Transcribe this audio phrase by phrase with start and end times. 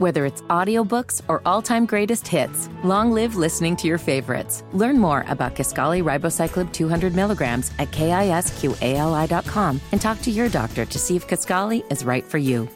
[0.00, 4.64] Whether it's audiobooks or all-time greatest hits, long live listening to your favorites.
[4.72, 10.98] Learn more about Kisqali Ribociclib 200 milligrams at kisqali.com and talk to your doctor to
[10.98, 12.66] see if Kisqali is right for you.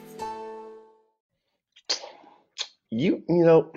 [2.90, 3.72] You, you know,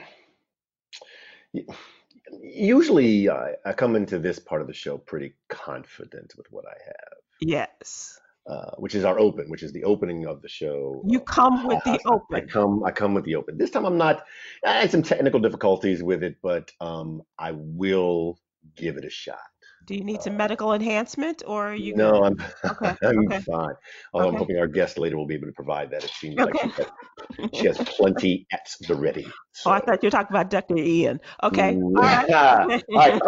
[2.42, 6.76] usually I, I come into this part of the show pretty confident with what I
[6.86, 7.14] have.
[7.40, 8.20] Yes.
[8.48, 11.04] Uh, which is our open, which is the opening of the show.
[11.06, 12.38] You come with the I open.
[12.38, 13.58] I come, I come with the open.
[13.58, 14.24] This time I'm not.
[14.66, 18.40] I had some technical difficulties with it, but um, I will
[18.78, 19.40] give it a shot.
[19.84, 22.24] Do you need some medical enhancement or are you No, good?
[22.24, 22.38] I'm
[22.72, 22.96] Okay.
[23.04, 23.40] I'm Okay.
[23.42, 23.76] fine.
[24.14, 26.06] Although I'm hoping our guest later will be able to provide that.
[26.06, 26.70] It seems like Okay.
[26.70, 29.28] she has, she has plenty at the ready.
[29.66, 30.78] Oh, I thought you were talking about Dr.
[30.78, 31.20] Ian.
[31.44, 31.76] Okay.
[31.76, 33.22] All All right.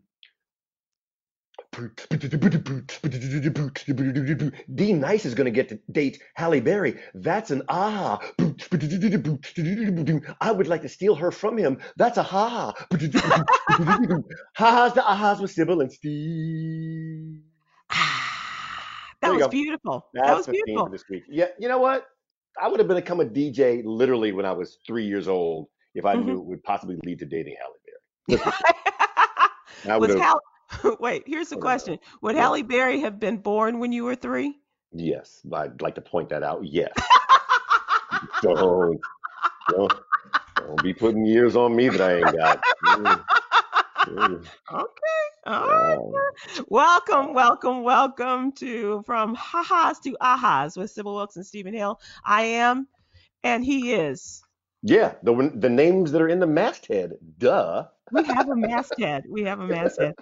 [1.78, 2.06] right.
[4.74, 7.00] D Nice is going to get to date Halle Berry.
[7.14, 8.18] That's an ah.
[10.40, 11.78] I would like to steal her from him.
[11.96, 12.74] That's a ha.
[14.56, 17.40] Ha-has the ahas with Sybil and Steve.
[17.90, 19.48] Ah, that was go.
[19.48, 20.06] beautiful.
[20.14, 20.88] That was beautiful.
[20.88, 21.24] this week.
[21.28, 22.06] Yeah, you know what?
[22.60, 26.14] I would have become a DJ literally when I was three years old if I
[26.14, 27.74] hmm knew it would possibly lead to dating Halle
[28.28, 28.40] Berry.
[29.88, 30.22] I would Was have.
[30.22, 30.40] Hal
[31.00, 31.98] wait, here's the question.
[32.22, 32.36] Would.
[32.36, 34.58] Halle Berry have been born when you were three?
[34.92, 36.64] Yes, I'd like to point that out.
[36.64, 36.92] Yes.
[38.42, 38.98] Don't,
[39.70, 39.92] don't,
[40.56, 42.62] don't be putting years on me that I ain't got.
[42.84, 43.24] Mm,
[44.06, 45.26] mm, Okay.
[45.46, 45.98] All right.
[45.98, 46.30] wow.
[46.68, 52.00] Welcome, welcome, welcome to From Ha-Has to Ahas with Sybil Wilkes and Stephen Hill.
[52.24, 52.88] I am,
[53.42, 54.42] and he is.
[54.82, 57.14] Yeah, the the names that are in the masthead.
[57.38, 57.86] Duh.
[58.12, 59.24] We have a masthead.
[59.28, 60.14] We have a masthead.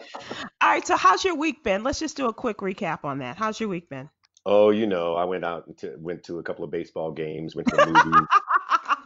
[0.63, 0.87] All right.
[0.87, 1.83] So, how's your week been?
[1.83, 3.37] Let's just do a quick recap on that.
[3.37, 4.09] How's your week been?
[4.47, 7.69] Oh, you know, I went out to went to a couple of baseball games, went
[7.69, 8.27] to a movie.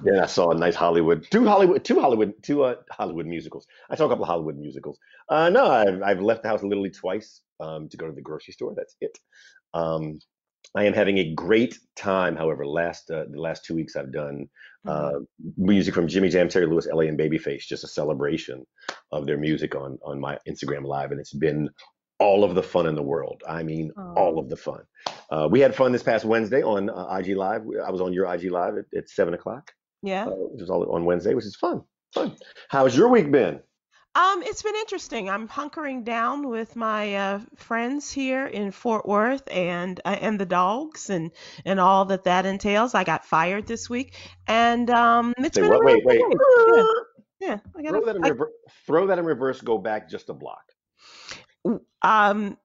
[0.01, 3.67] Then I saw a nice Hollywood, two Hollywood, two Hollywood, two uh, Hollywood musicals.
[3.91, 4.99] I saw a couple of Hollywood musicals.
[5.29, 8.53] Uh, no, I've I've left the house literally twice um, to go to the grocery
[8.53, 8.75] store.
[8.77, 9.19] That's it.
[9.75, 10.21] Um,
[10.77, 12.37] I am having a great time.
[12.37, 14.49] However, last uh, the last two weeks I've done
[14.87, 14.91] Mhm.
[14.91, 15.21] uh,
[15.57, 17.63] music from Jimmy Jam, Terry Lewis, LA, and Babyface.
[17.67, 18.65] Just a celebration
[19.13, 21.69] of their music on on my Instagram Live, and it's been
[22.21, 23.43] all of the fun in the world.
[23.49, 24.83] I mean, all Oh, of the fun.
[25.31, 27.63] Uh, we had fun this past Wednesday on uh, IG Live.
[27.85, 29.71] I was on your IG Live at, at seven o'clock,
[30.03, 30.27] yeah.
[30.27, 31.83] uh, which was all on Wednesday, which is fun.
[32.15, 32.35] Fun.
[32.71, 33.61] How's your week been?
[34.19, 35.31] Um, it's been interesting.
[35.31, 40.47] I'm hunkering down with my uh, friends here in Fort Worth and uh, and the
[40.47, 41.31] dogs and
[41.65, 42.97] and all that that entails.
[42.97, 44.17] I got fired this week,
[44.49, 45.85] and um, it's Say been a what?
[45.85, 46.21] Wait, wait.
[46.21, 46.85] Yeah,
[47.39, 47.59] yeah.
[47.77, 48.53] I got Throw that in a, reverse.
[48.87, 49.61] Throw that in reverse.
[49.61, 50.65] Go back just a block.
[52.03, 52.59] Um,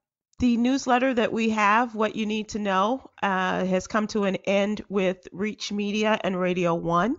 [0.44, 4.36] the newsletter that we have, What You Need to Know, uh, has come to an
[4.44, 7.16] end with Reach Media and Radio One.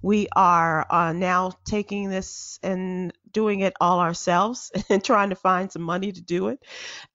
[0.00, 5.72] We are uh, now taking this and doing it all ourselves and trying to find
[5.72, 6.60] some money to do it.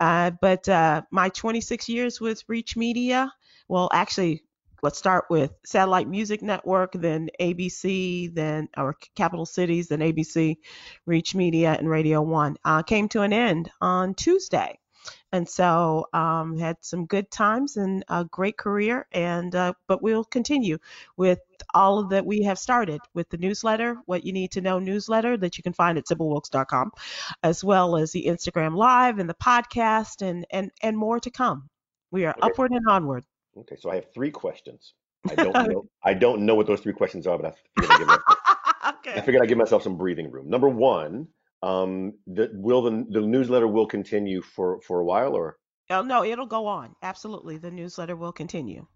[0.01, 3.31] Uh, but uh, my 26 years with Reach Media,
[3.69, 4.43] well, actually,
[4.81, 10.57] let's start with Satellite Music Network, then ABC, then our Capital Cities, then ABC,
[11.05, 14.77] Reach Media, and Radio One, uh, came to an end on Tuesday.
[15.31, 20.23] And so um, had some good times and a great career, and uh, but we'll
[20.23, 20.77] continue
[21.17, 21.39] with
[21.73, 25.37] all of that we have started with the newsletter, what you need to know newsletter
[25.37, 26.91] that you can find at sybilwilkes.com,
[27.41, 31.69] as well as the Instagram Live and the podcast, and and and more to come.
[32.11, 32.45] We are Okay.
[32.47, 33.23] upward and onward.
[33.57, 33.75] Okay.
[33.79, 34.93] So I have three questions.
[35.29, 35.85] I don't know.
[36.03, 38.37] I don't know what those three questions are, but I figured I'd give myself,
[38.83, 39.21] I okay.
[39.21, 40.49] figured I'd give myself some breathing room.
[40.49, 41.27] Number one,
[41.63, 45.57] um, the, will the the newsletter will continue for for a while, or
[45.89, 46.95] Oh, no, it'll go on.
[47.01, 47.57] Absolutely.
[47.57, 48.87] The newsletter will continue.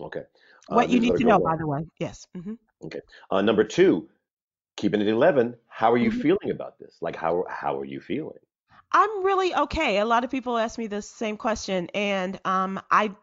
[0.00, 0.24] okay?
[0.70, 1.86] Uh, What you need to know, by the way.
[1.98, 2.26] Yes.
[2.34, 2.54] hmm
[2.84, 3.00] Okay.
[3.30, 4.08] Uh, number two,
[4.76, 5.56] keeping it 11.
[5.68, 6.22] How are you Mhm.
[6.22, 6.98] feeling about this?
[7.02, 8.38] Like, how how are you feeling?
[8.92, 9.98] I'm really okay.
[9.98, 13.14] A lot of people ask me this same question, and um, I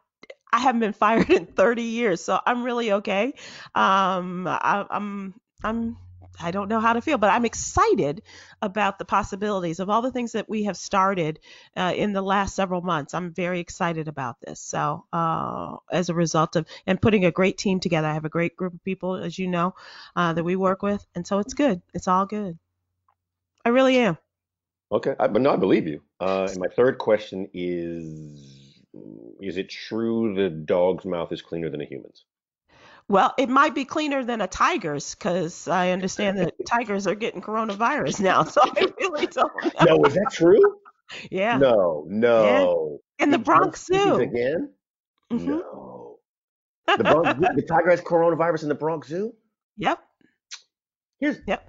[0.53, 3.33] I haven't been fired in 30 years, so I'm really okay.
[3.75, 5.97] Um, I, I'm I'm
[6.41, 8.21] I don't know how to feel, but I'm excited
[8.61, 11.39] about the possibilities of all the things that we have started
[11.75, 13.13] uh, in the last several months.
[13.13, 14.59] I'm very excited about this.
[14.59, 18.29] So, uh, as a result of and putting a great team together, I have a
[18.29, 19.75] great group of people, as you know,
[20.15, 21.81] uh, that we work with, and so it's good.
[21.93, 22.57] It's all good.
[23.65, 24.17] I really am.
[24.91, 26.01] Okay, I, but no, I believe you.
[26.19, 28.81] Uh, and my third question is:
[29.39, 32.25] Is it true the dog's mouth is cleaner than a human's?
[33.09, 37.41] Well, it might be cleaner than a tiger's because I understand that tigers are getting
[37.41, 38.43] coronavirus now.
[38.43, 39.95] So I really don't know.
[39.97, 40.61] No, is that true?
[41.31, 41.57] Yeah.
[41.57, 42.99] No, no.
[43.17, 44.17] In the Bronx Zoo.
[44.17, 44.69] again?
[45.31, 45.45] Mhm.
[45.47, 46.19] No.
[46.85, 49.33] The, Bronx, the tiger has coronavirus in the Bronx Zoo.
[49.77, 49.99] Yep.
[51.19, 51.37] Here's.
[51.47, 51.67] Yep.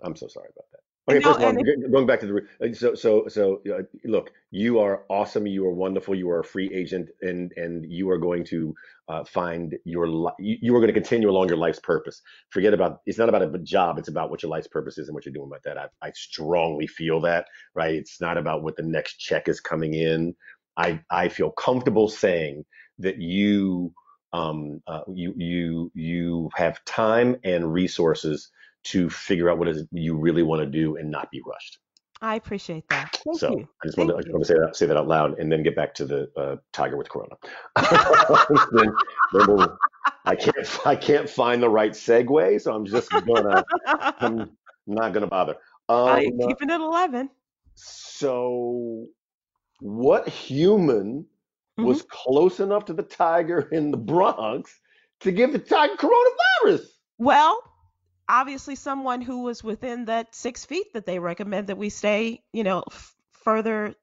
[0.00, 0.67] I'm so sorry about that.
[1.08, 1.54] Okay, No, first of all,
[1.92, 5.46] going back to the uh, so so so uh, look, you are awesome.
[5.46, 6.14] You are wonderful.
[6.14, 8.74] You are a free agent, and and you are going to
[9.08, 12.22] uh, find your li- you, you are going to continue along your life's purpose.
[12.50, 13.98] Forget about it's not about a job.
[13.98, 15.78] It's about what your life's purpose is and what you're doing about that.
[15.78, 17.46] I I strongly feel that.
[17.74, 17.94] Right.
[17.94, 20.34] It's not about what the next check is coming in.
[20.76, 22.64] I I feel comfortable saying
[22.98, 23.92] that you
[24.32, 28.50] um uh, you you you have time and resources
[28.90, 31.78] to figure out what is you really want to do and not be rushed.
[32.20, 33.16] I appreciate that.
[33.24, 33.68] Thank So you.
[33.82, 35.52] I just want to, I just want to say that say that out loud and
[35.52, 37.36] then get back to the uh, tiger with corona.
[38.72, 38.92] then,
[39.32, 39.68] then
[40.24, 44.50] I can't I can't find the right segue, so I'm just gonna I'm
[44.86, 45.56] not gonna bother.
[45.88, 47.30] Um, keeping it 11.
[47.74, 49.06] so
[49.80, 51.24] what human
[51.76, 54.80] was close enough to the tiger in the Bronx
[55.20, 56.82] to give the tiger coronavirus?
[57.18, 57.62] Well,
[58.28, 62.64] obviously, someone who was within that six feet that they recommend that we stay, you
[62.64, 63.94] know, f- further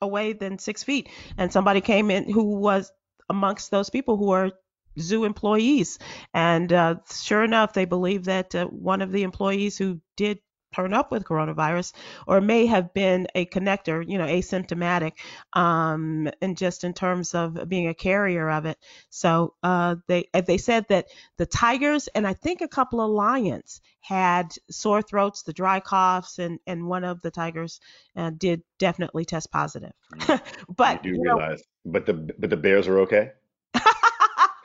[0.00, 1.08] away than six feet.
[1.38, 2.92] And somebody came in who was
[3.28, 4.52] amongst those people who are
[4.98, 5.98] zoo employees.
[6.32, 10.38] And uh, sure enough, they believe that uh, one of the employees who did
[10.74, 11.92] turn up with coronavirus
[12.26, 15.12] or may have been a connector, you know, asymptomatic,
[15.52, 18.78] um, and just in terms of being a carrier of it.
[19.10, 21.06] So uh, they uh, they said that
[21.36, 26.38] the tigers and I think a couple of lions had sore throats, the dry coughs,
[26.38, 27.80] and and one of the tigers
[28.16, 29.92] uh, did definitely test positive.
[30.76, 33.32] but you do you know, realize, but the but the bears are okay.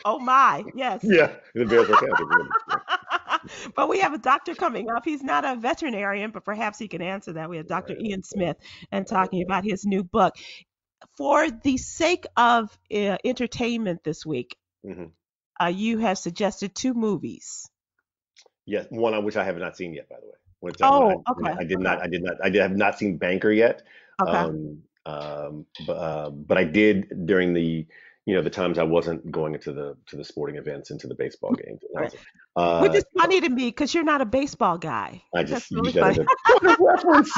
[0.05, 1.01] oh my, yes.
[1.03, 2.07] Yeah, the bears are okay.
[2.11, 2.49] I think we're gonna-
[3.75, 5.03] but we have a doctor coming up.
[5.05, 7.49] He's not a veterinarian, but perhaps he can answer that.
[7.49, 7.95] We have Dr.
[7.99, 8.57] Ian Smith
[8.91, 10.35] and talking about his new book.
[11.17, 15.11] For the sake of uh, entertainment this week, Mhm.
[15.61, 17.69] uh, you have suggested two movies.
[18.65, 20.33] Yes, one on which I have not seen yet, by the way.
[20.59, 22.01] Which Oh, I, okay, I did not.
[22.01, 22.35] I did not.
[22.43, 23.83] I did have not seen Banker yet.
[24.21, 24.31] Okay.
[24.37, 27.87] Um, um, but, uh, but I did during the
[28.25, 31.15] you know the times I wasn't going into the to the sporting events into the
[31.15, 31.81] baseball games.
[31.89, 32.15] Was,
[32.55, 35.23] uh, Which is funny to me because you're not a baseball guy.
[35.35, 36.27] I just really use that as funny.
[36.61, 37.31] a reference.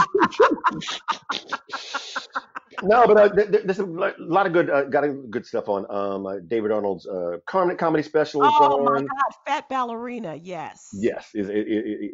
[2.84, 5.70] no, but uh, th- th- there's a lot of good uh, got a good stuff
[5.70, 5.86] on.
[5.90, 9.06] Um, uh, David Arnold's uh, comedy comedy special Oh my on.
[9.06, 10.90] God, Fat Ballerina, yes.
[10.94, 11.48] Yes, is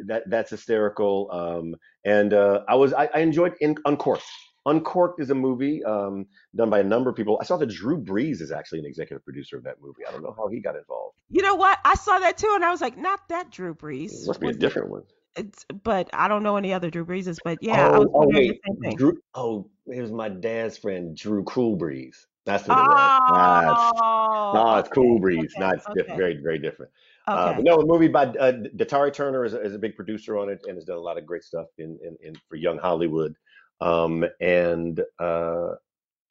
[0.06, 1.30] that that's hysterical.
[1.32, 1.74] Um,
[2.04, 4.24] and uh, I was I, I enjoyed in, Uncorked.
[4.68, 7.38] Uncorked is a movie um, done by a number of people.
[7.40, 10.02] I saw that Drew Brees is actually an executive producer of that movie.
[10.06, 11.16] I don't know how he got involved.
[11.30, 11.78] You know what?
[11.84, 14.12] I saw that too, and I was like, not that Drew Brees.
[14.12, 15.02] It must be a different one.
[15.36, 17.38] It's, but I don't know any other Drew Breeses.
[17.42, 18.96] But yeah, I was oh, oh wait, the same thing.
[18.96, 19.18] Drew.
[19.34, 22.26] Oh, it was my dad's friend Drew Cool Breeze.
[22.44, 23.20] That's what it was.
[23.30, 25.52] That's, Oh, no, it's Cool Breeze.
[25.56, 26.16] okay, No, it's okay.
[26.16, 26.90] very very different.
[27.26, 27.56] Uh, okay.
[27.56, 30.48] but no, a movie by uh, Datari Turner is a, is a big producer on
[30.48, 33.36] it and has done a lot of great stuff in in, in for young Hollywood.
[33.80, 35.74] Um, and uh,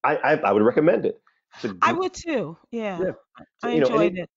[0.04, 1.20] I, I I would recommend it.
[1.56, 2.58] It's a I would too.
[2.72, 3.12] Yeah, Yeah.
[3.64, 4.30] I you know, enjoyed it-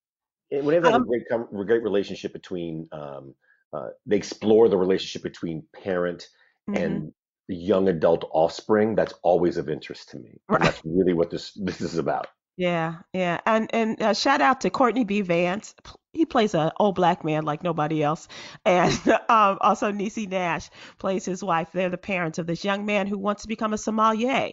[0.50, 0.64] it.
[0.64, 3.34] whenever Um, a great great relationship between um,
[3.72, 6.28] uh, they explore the relationship between parent
[6.68, 6.76] Mhm.
[6.84, 7.12] and
[7.48, 8.94] young adult offspring.
[8.94, 10.40] That's always of interest to me.
[10.48, 10.62] Right.
[10.62, 12.28] that's really what this this is about.
[12.56, 15.20] Yeah, yeah, and and uh, shout out to Courtney B.
[15.22, 15.74] Vance.
[16.12, 18.26] He plays an old black man like nobody else,
[18.64, 18.92] and
[19.28, 20.68] um, also Niecy Nash
[20.98, 21.70] plays his wife.
[21.72, 24.50] They're the parents of this young man who wants to become a sommelier,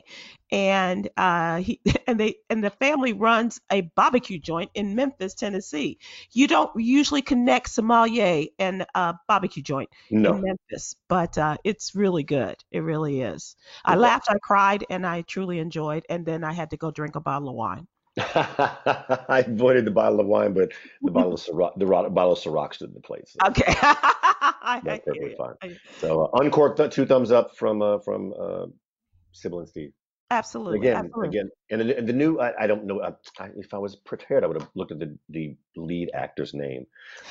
[0.51, 5.97] and uh, he and they and the family runs a barbecue joint in Memphis, Tennessee.
[6.31, 9.89] You don't usually connect sommelier and a barbecue joint
[10.21, 12.55] in No, Memphis, but uh, it's really good.
[12.71, 13.55] It really is.
[13.85, 16.05] I laughed, I cried, and I truly enjoyed.
[16.09, 17.87] And then I had to go drink a bottle of wine.
[18.35, 20.71] I avoided the bottle of wine, but
[21.01, 23.35] the bottle of Ciroc, the bottle of Ciroc stood in the place.
[23.39, 23.73] So Okay.
[24.83, 25.77] That's perfectly fine.
[25.99, 28.65] So uh, uncorked, uh, two thumbs up from uh, from uh,
[29.31, 29.91] Sybil and Steve.
[30.29, 30.79] Absolutely.
[30.79, 31.29] Again, absolutely.
[31.29, 33.95] again, and the, and the new I, I don't know I, I- if I was
[33.95, 36.85] prepared, I would have looked at the, the lead actor's name,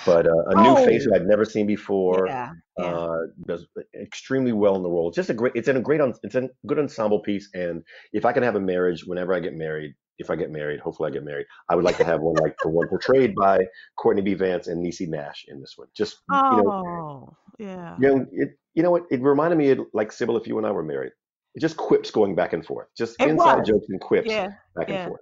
[0.07, 1.11] but uh, a new face Oh.
[1.11, 2.27] who I'd never seen before.
[2.27, 2.53] Yeah.
[2.79, 2.85] Yeah.
[2.87, 3.67] Uh, does
[4.01, 5.09] extremely well in the role.
[5.09, 5.53] It's just a great.
[5.55, 6.01] It's in a great.
[6.23, 7.51] It's a good ensemble piece.
[7.53, 7.83] And
[8.15, 11.11] if I can have a marriage, whenever I get married, if I get married, hopefully
[11.11, 14.23] I get married, I would like to have one like the one portrayed by Courtney
[14.23, 14.35] B.
[14.35, 15.89] Vance and Niecy Nash in this one.
[15.95, 17.97] Just you know, oh, yeah.
[18.01, 19.05] you know, it, you know what?
[19.11, 21.13] It reminded me of like Sybil if you and I were married.
[21.55, 23.69] It just quips going back and forth, just It inside was.
[23.69, 24.49] jokes and quips Yeah.
[24.75, 24.95] back yeah.
[24.95, 25.21] and forth.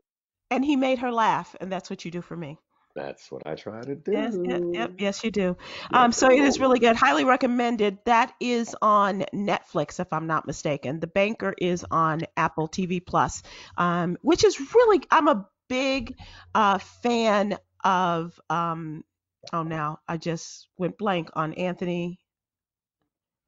[0.50, 2.58] And he made her laugh, and that's what you do for me.
[2.94, 4.12] That's what I try to do.
[4.12, 5.56] Yes, yep, yep, yes, you do.
[5.92, 6.96] Yeah, Um, so it is really good.
[6.96, 7.98] Highly recommended.
[8.06, 11.00] That is on Netflix, if I'm not mistaken.
[11.00, 13.42] The Banker is on Apple TV Plus,
[13.76, 15.02] um, which is really.
[15.10, 16.16] I'm a big
[16.54, 19.04] uh, fan of um,
[19.52, 22.18] oh now I just went blank on Anthony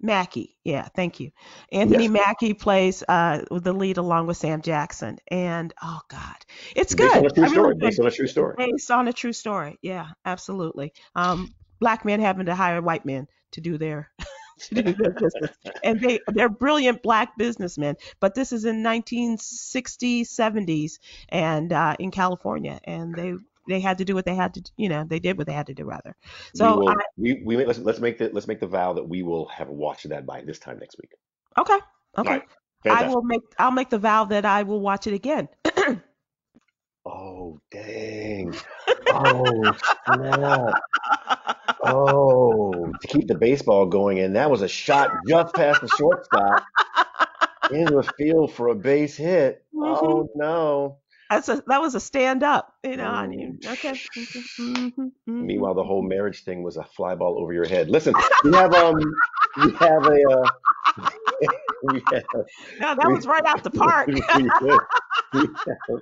[0.00, 0.56] Mackie.
[0.64, 1.30] Yeah, thank you.
[1.72, 2.12] Anthony Yes.
[2.12, 6.36] Mackie plays uh, the lead along with Sam Jackson, and oh God,
[6.74, 7.32] it's Based on good.
[7.32, 7.74] a true I story.
[7.78, 8.54] Based on a true story.
[8.58, 9.78] based on a true story.
[9.82, 10.92] Yeah, absolutely.
[11.14, 14.10] Um, black men having to hire white men to do their
[14.60, 17.96] to do their business, and they they're brilliant black businessmen.
[18.20, 20.98] But this is in 1960s, 70s,
[21.30, 23.34] and uh, in California, and they
[23.68, 25.66] they had to do what they had to, you know, they did what they had
[25.66, 26.14] to do rather.
[26.54, 26.88] We So will.
[26.88, 29.68] I, We we let's let's make the let's make the vow that we will have
[29.68, 31.12] watched that by this time next week.
[31.58, 31.78] okay,
[32.18, 32.30] okay.
[32.30, 32.42] right.
[32.88, 35.48] I will make I'll make the vow that I will watch it again.
[37.04, 38.54] Oh dang.
[39.08, 39.72] Oh
[40.04, 40.80] snap.
[41.82, 46.64] Oh, to keep the baseball going, and that was a shot just past the shortstop
[47.70, 49.64] into the field for a base hit.
[49.74, 49.96] Mhm.
[50.00, 50.98] Oh no.
[51.30, 52.72] That's a that was a stand up.
[52.84, 54.00] You know, I mean, Oh, okay.
[54.16, 55.46] mhm, mhm, mhm.
[55.46, 57.90] Meanwhile, the whole marriage thing was a fly ball over your head.
[57.90, 58.14] Listen,
[58.44, 58.96] we have um,
[59.56, 60.48] we have a uh,
[61.82, 62.22] we have
[62.80, 64.08] No, that we, was right out the park.
[64.16, 64.80] we have,
[65.66, 66.00] have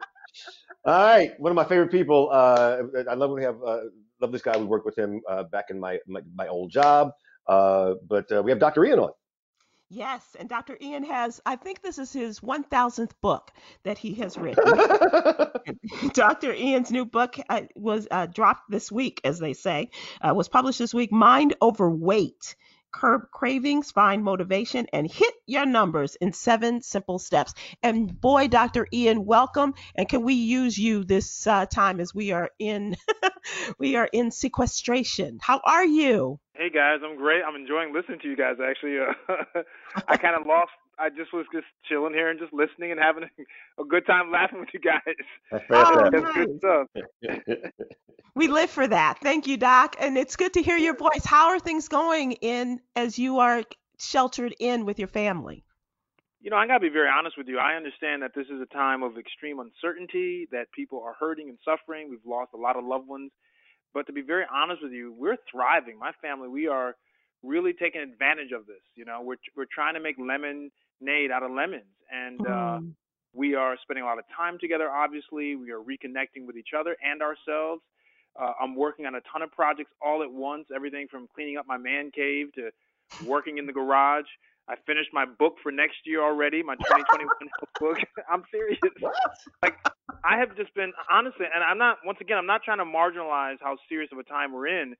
[0.84, 2.28] All right, one of my favorite people.
[2.32, 3.80] Uh, I love when we have uh,
[4.20, 4.56] love this guy.
[4.56, 7.10] We worked with him uh, back in my my, my old job.
[7.46, 8.84] Uh, but uh, we have Dr.
[8.84, 9.10] Ian on.
[9.94, 10.76] Yes, and Dr.
[10.80, 13.52] Ian has, I think this is his 1000th book
[13.84, 14.64] that he has written.
[16.12, 16.52] Dr.
[16.52, 20.80] Ian's new book uh, was uh, dropped this week, as they say, uh, was published
[20.80, 22.56] this week Mind Over Weight
[22.92, 27.54] Curb Cravings, Find Motivation, and Hit Your Numbers in Seven Simple Steps.
[27.80, 28.88] And boy, Dr.
[28.92, 29.74] Ian, welcome.
[29.94, 32.96] And can we use you this uh, time as we are in
[33.78, 35.38] we are in sequestration?
[35.40, 36.40] How are you?
[36.54, 37.42] Hey guys, I'm great.
[37.42, 38.56] I'm enjoying listening to you guys.
[38.64, 39.62] Actually, uh,
[40.08, 40.70] I kind of lost.
[40.96, 44.30] I just was just chilling here and just listening and having a, a good time
[44.30, 45.02] laughing with you guys.
[45.50, 47.70] That's Oh, That's good stuff.
[48.36, 49.20] We live for that.
[49.22, 49.94] Thank you, Doc.
[50.00, 51.24] And it's good to hear your voice.
[51.24, 53.62] How are things going in as you are
[54.00, 55.64] sheltered in with your family?
[56.40, 57.58] You know, I gotta be very honest with you.
[57.58, 61.58] I understand that this is a time of extreme uncertainty, that people are hurting and
[61.64, 62.10] suffering.
[62.10, 63.30] We've lost a lot of loved ones.
[63.94, 65.98] But to be very honest with you, we're thriving.
[65.98, 66.96] My family, we are
[67.42, 68.82] really taking advantage of this.
[68.96, 72.92] You know, we're we're trying to make lemonade out of lemons, and uh, Mm.
[73.32, 74.90] we are spending a lot of time together.
[74.90, 77.82] Obviously, we are reconnecting with each other and ourselves.
[78.40, 80.66] Uh, I'm working on a ton of projects all at once.
[80.74, 82.70] Everything from cleaning up my man cave to
[83.24, 84.26] working in the garage.
[84.68, 87.28] I finished my book for next year already, my 2021
[87.80, 87.98] book.
[88.30, 88.78] I'm serious.
[89.62, 89.76] Like
[90.22, 91.98] I have just been honestly, and I'm not.
[92.04, 94.96] Once again, I'm not trying to marginalize how serious of a time we're in,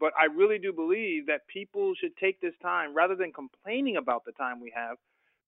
[0.00, 4.24] but I really do believe that people should take this time rather than complaining about
[4.24, 4.96] the time we have.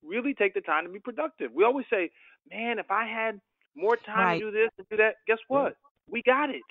[0.02, 1.52] Really take the time to be productive.
[1.52, 2.10] We always say,
[2.50, 3.40] "Man, if I had
[3.74, 4.38] more time Right.
[4.38, 5.76] to do this and do that, guess what?
[6.06, 6.62] We got it."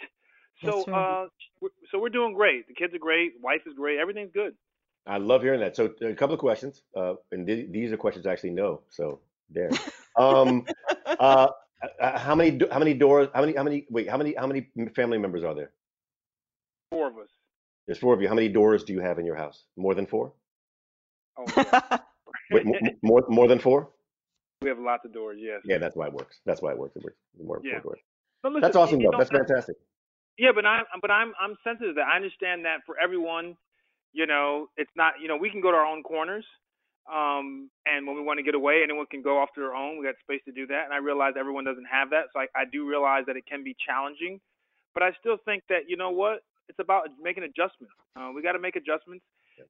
[0.66, 1.24] So, right.
[1.24, 1.28] uh,
[1.62, 2.68] we're, so we're doing great.
[2.68, 3.34] The kids are great.
[3.42, 3.98] Wife is great.
[3.98, 4.56] Everything's good.
[5.08, 5.76] I love hearing that.
[5.76, 8.82] So a couple of questions, uh, and th- these are questions I actually know.
[8.90, 9.20] So
[9.50, 9.72] there.
[10.18, 10.66] Um,
[11.18, 11.48] uh,
[12.02, 13.28] uh, how many do- how many doors?
[13.34, 14.10] How many how many wait?
[14.10, 15.72] How many how many family members are there?
[16.92, 17.30] Four of us.
[17.88, 18.28] There's four of you.
[18.28, 19.64] How many doors do you have in your house?
[19.78, 20.34] More than four?
[21.38, 21.98] Oh, yeah.
[22.52, 22.66] Wait,
[23.04, 23.90] more more than four?
[24.62, 25.38] we have lots of doors.
[25.40, 25.62] Yes.
[25.64, 26.40] Yeah, that's why it works.
[26.46, 26.96] That's why it works.
[26.98, 27.18] It works.
[27.42, 27.74] More, Yeah.
[27.74, 28.00] more doors.
[28.44, 29.12] But listen, That's awesome, you though.
[29.12, 29.78] know, That's fantastic.
[30.38, 33.56] Yeah, but I'm but I'm I'm sensitive that I understand that for everyone,
[34.14, 36.46] you know, it's not you know we can go to our own corners,
[37.08, 39.98] um, and when we want to get away, anyone can go off to their own.
[39.98, 42.48] We got space to do that, and I realize everyone doesn't have that, so I,
[42.56, 44.39] I do realize that it can be challenging,
[44.94, 47.94] but I still think that you know what, it's about making adjustments.
[48.15, 49.25] Uh, we got to make adjustments,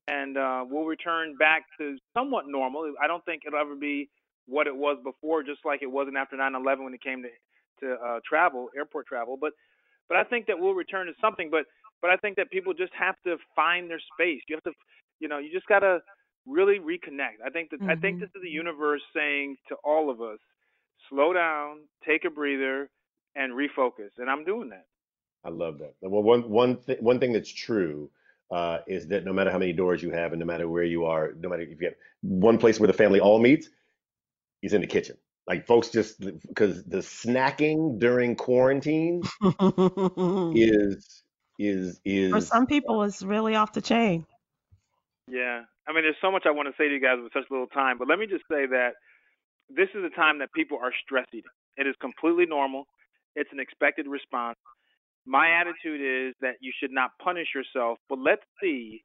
[0.08, 2.94] and uh, we'll return back to somewhat normal.
[3.02, 4.10] I don't think it'll ever be
[4.48, 7.30] what it was before, just like it wasn't after 9/11 when it came to
[7.86, 9.54] to uh, travel, airport travel, but
[10.10, 11.50] but I think that we'll return to something.
[11.50, 11.66] But
[12.02, 14.42] but I think that people just have to find their space.
[14.48, 14.72] You have to,
[15.20, 16.00] you know, you just gotta
[16.50, 17.42] really reconnect.
[17.46, 18.22] I think that I think Mhm.
[18.22, 20.40] this is the universe saying to all of us,
[21.10, 22.90] slow down, take a breather,
[23.36, 24.12] and refocus.
[24.18, 24.86] And I'm doing that.
[25.44, 25.96] I love that.
[26.02, 28.12] Well, one one th- one thing that's true
[28.52, 31.06] uh, is that no matter how many doors you have, and no matter where you
[31.06, 33.70] are, no matter if you have one place where the family all meets,
[34.62, 35.18] is in the kitchen.
[35.48, 39.24] Like folks just because the snacking during quarantine
[40.54, 41.24] is
[41.60, 44.26] is is For some people, is really off the chain.
[45.28, 45.64] Yeah.
[45.90, 47.66] I mean, there's so much I want to say to you guys with such little
[47.74, 48.94] time, but let me just say that
[49.74, 51.50] this is a time that people are stress eating.
[51.78, 52.86] It is completely normal.
[53.36, 54.58] It's an expected response.
[55.26, 59.04] My attitude is that you should not punish yourself, but let's see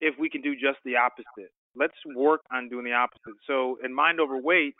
[0.00, 1.50] if we can do just the opposite.
[1.74, 3.34] Let's work on doing the opposite.
[3.46, 4.74] So, in Mind Over Weight,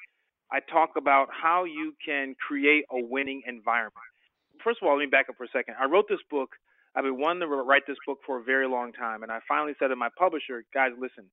[0.52, 3.94] I talk about how you can create a winning environment.
[4.62, 5.74] first of all, let me back up for a second.
[5.80, 6.50] I wrote this book.
[6.94, 9.74] I've been wanting to write this book for a very long time, and I finally
[9.78, 11.26] said to my publisher, guys, listen,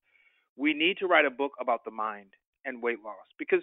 [0.55, 2.29] we need to write a book about the mind
[2.65, 3.61] and weight loss because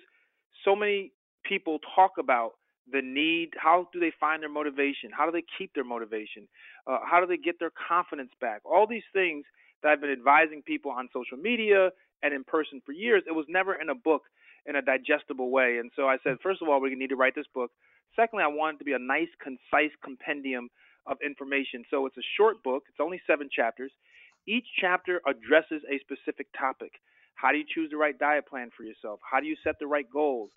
[0.64, 1.12] so many
[1.44, 2.52] people talk about
[2.90, 5.10] the need how do they find their motivation?
[5.16, 6.48] How do they keep their motivation?
[6.86, 8.60] Uh, how do they get their confidence back?
[8.64, 9.44] All these things
[9.82, 11.90] that i've been advising people on social media
[12.22, 14.22] and in person for years it was never in a book
[14.66, 15.78] in a digestible way.
[15.78, 17.70] And so i said first of all we need to write this book.
[18.16, 20.68] Secondly i want it to be a nice concise compendium
[21.06, 23.92] of information so it's a short book it's only seven chapters
[24.46, 26.92] each chapter addresses a specific topic
[27.34, 29.87] how do you choose the right diet plan for yourself how do you set the
[29.87, 30.50] right goals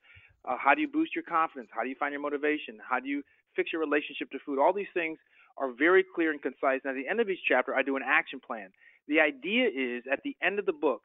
[0.47, 1.69] uh, how do you boost your confidence?
[1.73, 2.79] How do you find your motivation?
[2.87, 3.21] How do you
[3.55, 4.59] fix your relationship to food?
[4.59, 5.17] All these things
[5.57, 6.81] are very clear and concise.
[6.83, 8.69] And at the end of each chapter, I do an action plan.
[9.07, 11.01] The idea is at the end of the book,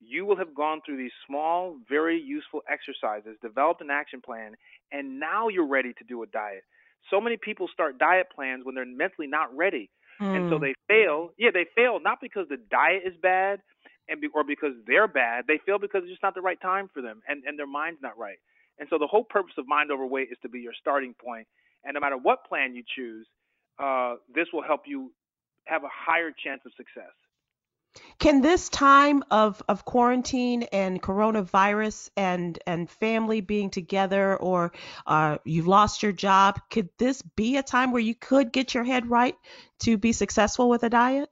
[0.00, 4.54] you will have gone through these small, very useful exercises, developed an action plan,
[4.92, 6.62] and now you're ready to do a diet.
[7.10, 9.90] So many people start diet plans when they're mentally not ready.
[10.20, 10.36] Mm.
[10.36, 10.64] And so hmm.
[10.64, 11.30] they fail.
[11.38, 13.60] Yeah, they fail not because the diet is bad
[14.08, 15.44] and be, or because they're bad.
[15.46, 18.02] They fail because it's just not the right time for them and, and their mind's
[18.02, 18.38] not right.
[18.78, 21.46] And so the whole purpose of Mind Over Weight is to be your starting point.
[21.84, 23.26] And no matter what plan you choose,
[23.78, 25.12] uh, this will help you
[25.64, 27.14] have a higher chance of success.
[28.18, 34.72] Can this time of, of quarantine and coronavirus and, and family being together, or
[35.06, 38.84] uh, you've lost your job, could this be a time where you could get your
[38.84, 39.36] head right
[39.80, 41.30] to be successful with a diet?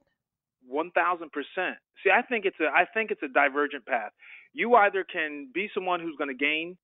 [0.65, 1.77] One thousand percent.
[2.03, 4.11] See, I think it's a I think it's a divergent path.
[4.53, 6.77] You either can be someone who's going to gain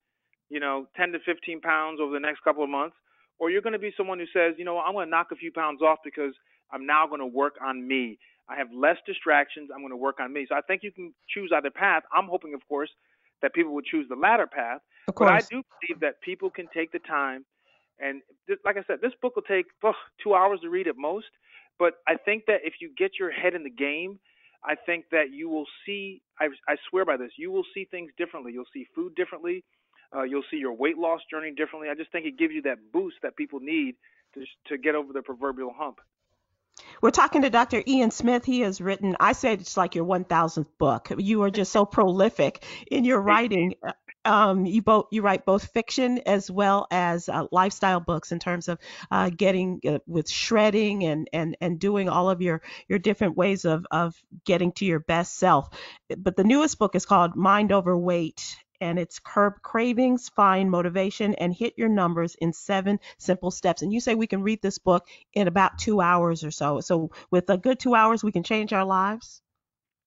[0.54, 2.96] you know, 10 to 15 pounds over the next couple of months,
[3.40, 5.36] or you're going to be someone who says, you know, I'm going to knock a
[5.36, 6.34] few pounds off because
[6.72, 8.20] I'm now going to work on me.
[8.50, 9.70] I have less distractions.
[9.74, 10.46] I'm going to work on me.
[10.48, 12.04] So I think you can choose either path.
[12.14, 12.90] I'm hoping, of course,
[13.42, 14.82] that people would choose the latter path.
[15.08, 15.30] Of course.
[15.30, 17.46] But I do believe that people can take the time.
[18.00, 19.66] And th- like I said, this book will take
[20.22, 21.28] two hours to read at most.
[21.80, 24.20] But I think that if you get your head in the game,
[24.64, 28.12] I think that you will see, I, I swear by this, you will see things
[28.18, 28.54] differently.
[28.54, 29.64] You'll see food differently.
[30.16, 31.90] Uh, you'll see your weight loss journey differently.
[31.90, 33.96] I just think it gives you that boost that people need
[34.36, 36.00] to to get over the proverbial hump.
[37.02, 37.84] We're talking to Dr.
[37.86, 38.46] Ian Smith.
[38.46, 41.12] He has written, I said it's like your 1000th book.
[41.18, 43.76] You are just so prolific in your writing.
[44.26, 48.70] Um, you both you write both fiction as well as uh, lifestyle books in terms
[48.70, 48.80] of
[49.12, 53.66] uh, getting uh, with shredding and and and doing all of your your different ways
[53.66, 55.68] of of getting to your best self.
[56.18, 61.34] But the newest book is called Mind Over Weight and it's curb cravings, find motivation,
[61.36, 63.82] and hit your numbers in seven simple steps.
[63.82, 66.82] And you say we can read this book in about two hours or so.
[66.82, 69.42] So with a good two hours, we can change our lives?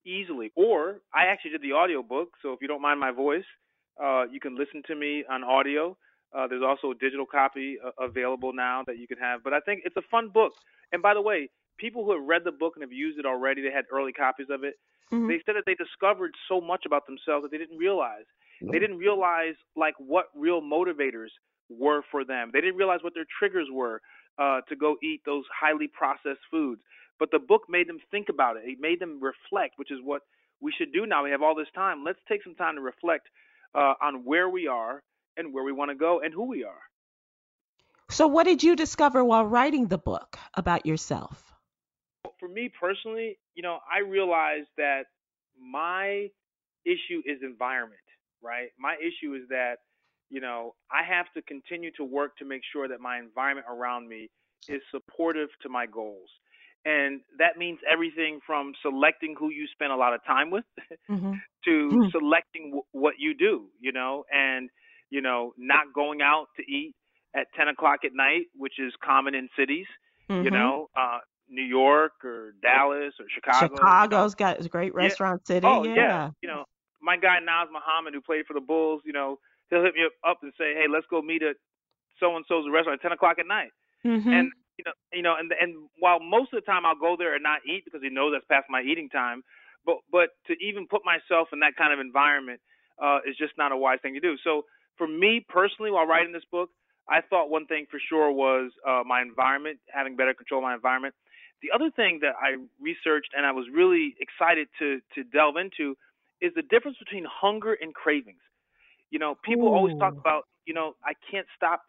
[0.05, 0.53] Easily.
[0.55, 3.49] Or I actually did the audio book, so if you don't mind my voice,
[4.03, 5.97] uh, you can listen to me on audio.
[6.37, 9.43] Uh, there's also a digital copy uh, available now that you can have.
[9.43, 10.53] But I think it's a fun book.
[10.93, 13.63] And by the way, people who have read the book and have used it already,
[13.63, 14.75] they had early copies of it.
[15.13, 15.29] Mm-hmm.
[15.29, 18.27] They said that they discovered so much about themselves that they didn't realize.
[18.61, 21.29] They didn't realize like what real motivators
[21.69, 22.51] were for them.
[22.53, 24.01] They didn't realize what their triggers were
[24.39, 26.81] uh, to go eat those highly processed foods.
[27.19, 28.65] But the book made them think about it.
[28.67, 30.23] It made them reflect, which is what
[30.61, 31.25] we should do now.
[31.25, 32.05] We have all this time.
[32.05, 33.29] Let's take some time to reflect
[33.75, 35.03] uh, on where we are
[35.37, 36.81] and where we want to go and who we are.
[38.09, 41.53] So, what did you discover while writing the book about yourself?
[42.39, 45.05] For me personally, you know, I realized that
[45.61, 46.29] my
[46.85, 48.06] issue is environment
[48.43, 48.69] right?
[48.79, 49.77] My issue is that,
[50.31, 54.09] you know, I have to continue to work to make sure that my environment around
[54.09, 54.29] me
[54.69, 56.29] is supportive to my goals.
[56.85, 60.65] And that means everything from selecting who you spend a lot of time with
[61.11, 61.33] mm-hmm.
[61.65, 62.09] to mm-hmm.
[62.13, 64.71] selecting w- what you do, you know, and,
[65.11, 66.95] you know, not going out to eat
[67.35, 69.87] at 10 o'clock at night, which is common in cities,
[70.31, 70.45] mm-hmm.
[70.45, 71.19] you know, uh,
[71.49, 73.75] New York or Dallas or Chicago.
[73.75, 74.53] Chicago's you know.
[74.53, 75.55] got a great restaurant yeah.
[75.55, 75.67] city.
[75.67, 75.95] Oh, yeah.
[75.95, 76.31] yeah.
[76.41, 76.65] You know,
[77.07, 79.39] my guy Naz Mohammed, who played for the Bulls, you know,
[79.71, 81.55] he'll hit me up and say, "Hey, let's go meet at
[82.19, 83.71] so and so's restaurant at ten o'clock at night."
[84.05, 84.29] Mm-hmm.
[84.29, 87.35] And you know, you know, and and while most of the time I'll go there
[87.39, 89.47] and not eat because he knows that's past my eating time,
[89.87, 92.61] but but to even put myself in that kind of environment
[92.99, 94.35] uh, is just not a wise thing to do.
[94.43, 94.67] So
[94.99, 96.71] for me personally, while writing this book,
[97.09, 100.75] I thought one thing for sure was uh, my environment, having better control of my
[100.75, 101.15] environment.
[101.63, 105.97] The other thing that I researched and I was really excited to to delve into
[106.41, 108.43] is the difference between hunger and cravings.
[109.11, 109.75] You know, people Ooh.
[109.75, 111.83] always talk about, you know, I can't stop,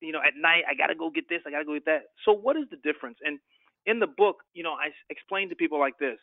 [0.00, 1.86] you know, at night, I got to go get this, I got to go get
[1.86, 2.02] that.
[2.24, 3.18] So, what is the difference?
[3.24, 3.38] And
[3.86, 6.18] in the book, you know, I explain to people like this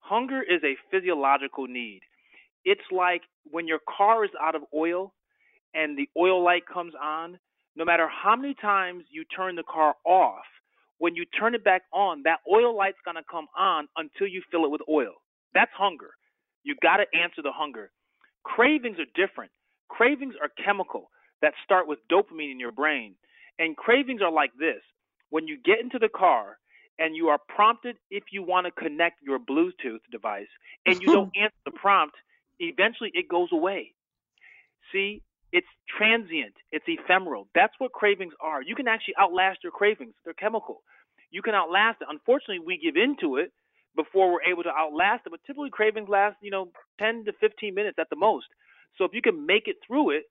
[0.00, 2.00] hunger is a physiological need.
[2.64, 5.12] It's like when your car is out of oil
[5.74, 7.38] and the oil light comes on,
[7.76, 10.44] no matter how many times you turn the car off,
[10.98, 14.42] when you turn it back on, that oil light's going to come on until you
[14.50, 15.12] fill it with oil.
[15.54, 16.10] That's hunger.
[16.66, 17.92] You got to answer the hunger.
[18.42, 19.52] Cravings are different.
[19.88, 23.14] Cravings are chemical that start with dopamine in your brain.
[23.60, 24.82] And cravings are like this.
[25.30, 26.58] When you get into the car
[26.98, 30.50] and you are prompted if you want to connect your Bluetooth device
[30.84, 32.16] and you don't answer the prompt,
[32.58, 33.92] eventually it goes away.
[34.92, 37.46] See, it's transient, it's ephemeral.
[37.54, 38.60] That's what cravings are.
[38.60, 40.82] You can actually outlast your cravings, they're chemical.
[41.30, 42.08] You can outlast it.
[42.10, 43.52] Unfortunately, we give into it
[43.96, 47.74] before we're able to outlast it, but typically cravings last, you know, 10 to 15
[47.74, 48.46] minutes at the most.
[48.96, 50.24] So if you can make it through it,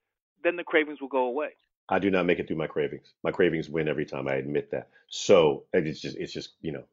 [0.43, 1.49] then the cravings will go away.
[1.89, 3.13] I do not make it through my cravings.
[3.23, 4.27] My cravings win every time.
[4.27, 4.89] I admit that.
[5.07, 6.83] So it's just, it's just, you know,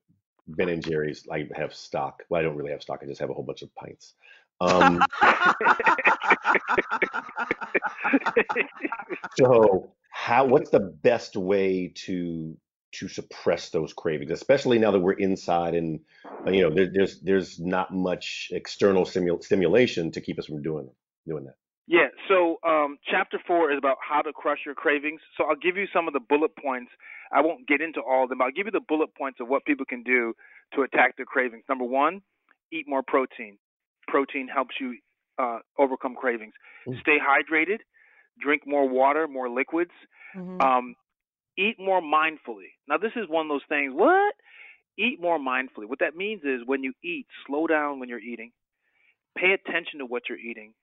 [0.48, 1.26] Ben and Jerry's.
[1.30, 2.22] I have stock.
[2.28, 3.00] Well, I don't really have stock.
[3.02, 4.14] I just have a whole bunch of pints.
[4.60, 5.02] Um,
[9.38, 10.44] so how?
[10.44, 12.56] What's the best way to
[12.92, 16.00] to suppress those cravings, especially now that we're inside and
[16.46, 20.90] you know there, there's there's not much external stimul- stimulation to keep us from doing
[21.26, 21.56] doing that.
[21.86, 22.08] Yeah.
[22.28, 25.20] So um, chapter four is about how to crush your cravings.
[25.36, 26.90] So I'll give you some of the bullet points.
[27.32, 28.42] I won't get into all of them.
[28.42, 30.34] I'll give you the bullet points of what people can do
[30.74, 31.64] to attack their cravings.
[31.68, 32.22] Number one,
[32.72, 33.58] eat more protein.
[34.06, 34.98] Protein helps you
[35.38, 36.52] uh, overcome cravings.
[36.86, 37.00] Mm.
[37.00, 37.78] Stay hydrated.
[38.40, 39.90] Drink more water, more liquids.
[40.36, 40.60] Mm-hmm.
[40.60, 40.94] Um,
[41.58, 42.72] eat more mindfully.
[42.88, 43.92] Now, this is one of those things.
[43.94, 44.34] What?
[44.98, 45.88] Eat more mindfully.
[45.88, 48.52] What that means is when you eat, slow down when you're eating.
[49.36, 50.74] Pay attention to what you're eating.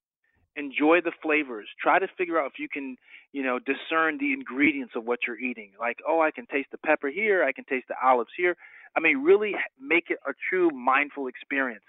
[0.56, 1.68] Enjoy the flavors.
[1.82, 2.98] Try to figure out if you can,
[3.32, 5.72] you know, discern the ingredients of what you're eating.
[5.80, 7.44] Like, oh, I can taste the pepper here.
[7.44, 8.58] I can taste the olives here.
[8.98, 11.84] I mean, really make it a true mindful experience.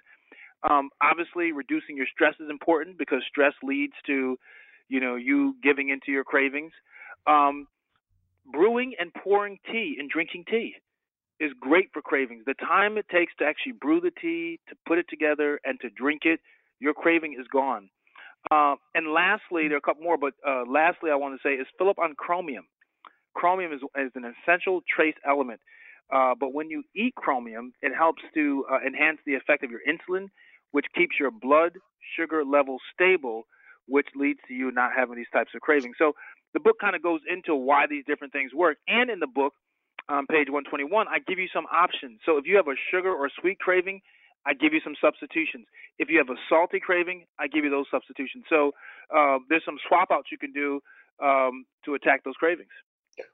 [0.68, 4.36] Um, obviously, reducing your stress is important because stress leads to,
[4.88, 6.72] you know, you giving into your cravings.
[7.26, 7.66] Um,
[8.46, 10.74] brewing and pouring tea and drinking tea
[11.40, 12.44] is great for cravings.
[12.46, 15.88] The time it takes to actually brew the tea, to put it together, and to
[15.90, 16.40] drink it,
[16.80, 17.88] your craving is gone.
[18.50, 21.54] Uh, and lastly, there are a couple more, but uh, lastly, I want to say
[21.54, 22.64] is fill up on chromium.
[23.34, 25.60] Chromium is, is an essential trace element.
[26.12, 29.80] Uh, but when you eat chromium, it helps to uh, enhance the effect of your
[29.88, 30.26] insulin,
[30.72, 31.72] which keeps your blood
[32.16, 33.44] sugar level stable,
[33.86, 35.96] which leads to you not having these types of cravings.
[35.98, 36.12] So
[36.54, 38.78] the book kind of goes into why these different things work.
[38.88, 39.54] And in the book,
[40.08, 42.20] on page 121, I give you some options.
[42.26, 44.00] So if you have a sugar or sweet craving,
[44.46, 45.66] I give you some substitutions.
[45.98, 48.44] If you have a salty craving, I give you those substitutions.
[48.48, 48.72] So
[49.14, 50.80] uh, there's some swap outs you can do
[51.22, 52.70] um, to attack those cravings.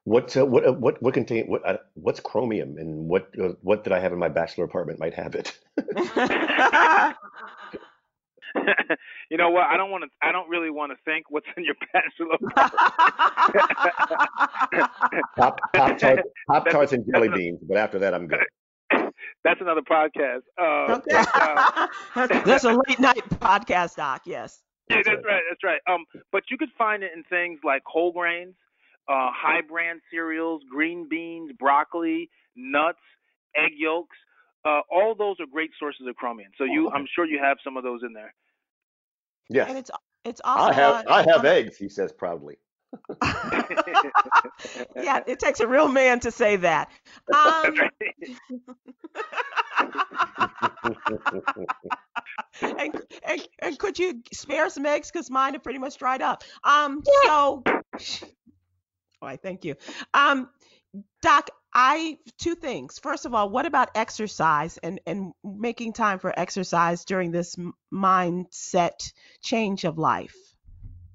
[0.05, 3.85] What uh, what uh, what what contain what uh, what's chromium and what uh, what
[3.85, 5.57] did I have in my bachelor apartment might have it?
[9.31, 9.65] you know what?
[9.65, 10.11] I don't want to.
[10.23, 12.37] I don't really want to think what's in your bachelor.
[15.37, 18.41] pop pop tarts, pop tarts and jelly beans, but after that, I'm good.
[19.45, 20.43] That's another podcast.
[20.59, 21.25] Uh, okay.
[21.35, 24.23] uh, that's a late night podcast, Doc.
[24.27, 24.63] Yes.
[24.91, 25.43] Yeah, that's right.
[25.49, 25.81] That's right.
[25.89, 28.55] Um, but you could find it in things like whole grains,
[29.09, 32.99] uh, high brand cereals, green beans, broccoli, nuts,
[33.57, 34.17] egg yolks.
[34.65, 36.51] Uh, all those are great sources of chromium.
[36.59, 38.35] So you, I'm sure you have some of those in there.
[39.49, 39.69] Yes.
[39.69, 39.91] And it's
[40.25, 42.57] it's also I have I have eggs, he says proudly.
[44.97, 46.91] yeah, it takes a real man to say that.
[47.35, 47.75] Um,
[52.63, 55.11] and, and, and, could you spare some eggs?
[55.11, 56.43] Because mine are pretty much dried up.
[56.65, 57.63] Um, so, all
[59.23, 59.75] right, thank you.
[60.15, 60.49] Um,
[61.23, 62.99] Doc, I two things.
[62.99, 67.57] First of all, what about exercise and and making time for exercise during this
[67.93, 70.35] mindset change of life?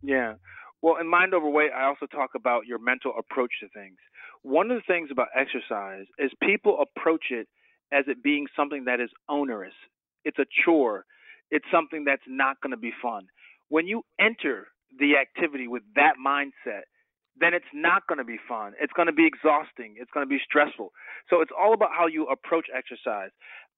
[0.04, 0.34] Yeah.
[0.82, 3.98] Well, in Mind Over Weight, I also talk about your mental approach to things.
[4.42, 7.48] One of the things about exercise is people approach it
[7.92, 9.74] as it being something that is onerous.
[10.26, 11.06] It's a chore.
[11.52, 13.28] It's something that's not going to be fun.
[13.70, 14.68] When you enter
[14.98, 16.84] the activity with that mindset,
[17.42, 18.74] then it's not going to be fun.
[18.80, 19.96] It's going to be exhausting.
[19.98, 20.92] It's going to be stressful.
[21.30, 23.32] So it's all about how you approach exercise.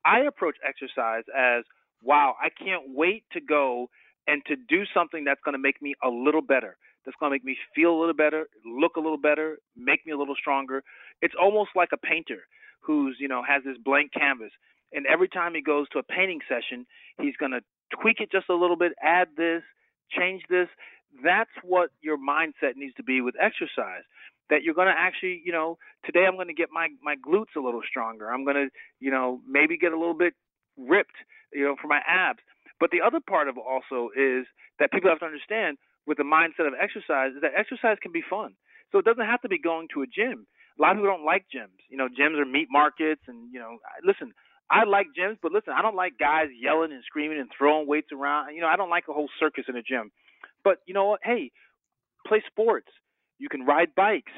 [0.06, 1.64] I approach exercise as
[2.02, 3.90] wow, I can't wait to go
[4.28, 7.36] and to do something that's going to make me a little better that's going to
[7.36, 10.84] make me feel a little better, look a little better, make me a little stronger.
[11.22, 12.48] It's almost like a painter
[12.82, 14.52] who's, you know, has this blank canvas.
[14.94, 16.86] And every time he goes to a painting session,
[17.20, 17.62] he's going to
[18.02, 19.64] tweak it just a little bit, add this,
[20.12, 20.68] change this.
[21.24, 24.04] That's what your mindset needs to be with exercise.
[24.50, 27.56] That you're going to actually, you know, today I'm going to get my my glutes
[27.56, 28.32] a little stronger.
[28.32, 28.68] I'm going to,
[29.00, 30.34] you know, maybe get a little bit
[30.78, 31.16] ripped,
[31.54, 32.40] you know, for my abs.
[32.80, 34.46] But the other part of also is
[34.80, 38.24] that people have to understand with the mindset of exercise is that exercise can be
[38.28, 38.56] fun.
[38.92, 40.46] So it doesn't have to be going to a gym.
[40.78, 41.78] A lot of people don't like gyms.
[41.90, 44.34] You know, gyms are meat markets, and you know, listen,
[44.70, 48.12] I like gyms, but listen, I don't like guys yelling and screaming and throwing weights
[48.12, 48.56] around.
[48.56, 50.12] You know, I don't like a whole circus in a gym.
[50.64, 51.20] But you know what?
[51.24, 51.52] Hey,
[52.26, 52.88] play sports.
[53.40, 54.32] You can ride bikes.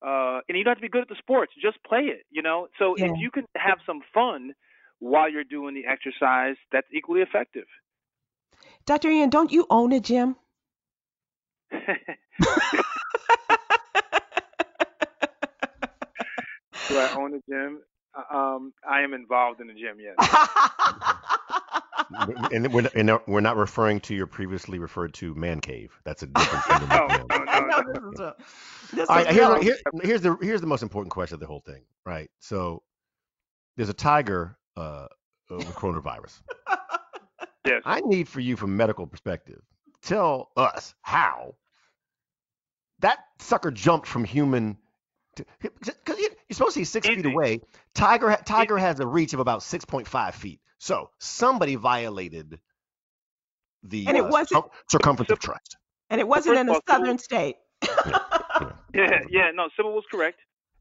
[0.00, 1.52] Uh, and you don't have to be good at the sports.
[1.60, 2.68] Just play it, you know?
[2.78, 3.06] So yeah.
[3.06, 4.54] if you can have some fun
[5.00, 7.66] while you're doing the exercise, that's equally effective.
[8.86, 9.10] Dr.
[9.10, 10.36] Ian, don't you own a gym?
[16.88, 17.80] Do I own a gym?
[18.14, 20.16] Uh, um, I am involved in a gym, yes.
[22.52, 25.98] and we're, and we're not referring to your previously referred to man cave.
[26.04, 26.88] That's a different thing.
[26.88, 28.34] no, no, no, no.
[29.00, 31.82] All right, here, here, here's the here's the most important question of the whole thing,
[32.06, 32.30] right?
[32.40, 32.82] So
[33.76, 35.06] there's a tiger uh,
[35.50, 36.40] with coronavirus.
[37.66, 37.82] yes.
[37.84, 39.60] I need for you, from medical perspective,
[40.02, 41.54] tell us how
[43.00, 44.76] that sucker jumped from human
[45.60, 47.16] because you're supposed to be six Easy.
[47.16, 47.60] feet away.
[47.94, 48.86] Tiger Tiger Easy.
[48.86, 50.60] has a reach of about six point five feet.
[50.78, 52.58] So somebody violated
[53.82, 55.76] the and it uh, wasn't, circumference of trust.
[56.10, 57.56] And it wasn't in a southern state.
[57.82, 60.38] yeah, yeah, yeah, no, Sybil was correct,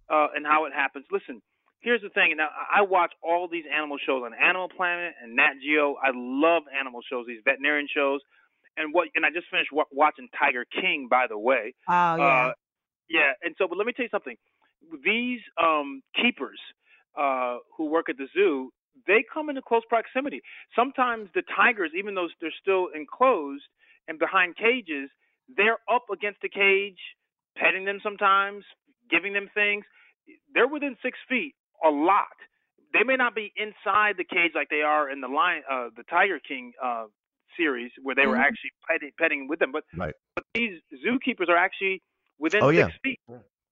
[0.09, 1.05] uh, and how it happens.
[1.11, 1.41] Listen,
[1.81, 2.35] here's the thing.
[2.37, 5.95] Now, I watch all these animal shows on Animal Planet and Nat Geo.
[6.01, 8.21] I love animal shows, these veterinarian shows.
[8.77, 9.07] And what?
[9.15, 11.73] And I just finished w- watching Tiger King, by the way.
[11.89, 12.47] Oh yeah.
[12.47, 12.53] Uh,
[13.09, 14.35] yeah, and so, but let me tell you something.
[15.03, 16.59] These um, keepers
[17.17, 18.69] uh, who work at the zoo,
[19.05, 20.41] they come into close proximity.
[20.75, 23.63] Sometimes the tigers, even though they're still enclosed
[24.07, 25.09] and behind cages,
[25.55, 26.99] they're up against the cage,
[27.57, 28.63] petting them sometimes,
[29.09, 29.85] giving them things.
[30.53, 31.55] They're within six feet
[31.85, 32.35] a lot.
[32.93, 36.03] They may not be inside the cage like they are in the lion, uh, the
[36.09, 37.05] Tiger King uh,
[37.57, 38.41] series, where they were mm-hmm.
[38.41, 39.71] actually petting, petting with them.
[39.71, 40.13] But, right.
[40.35, 42.01] but these zookeepers are actually
[42.39, 42.87] within oh, six yeah.
[43.03, 43.19] feet.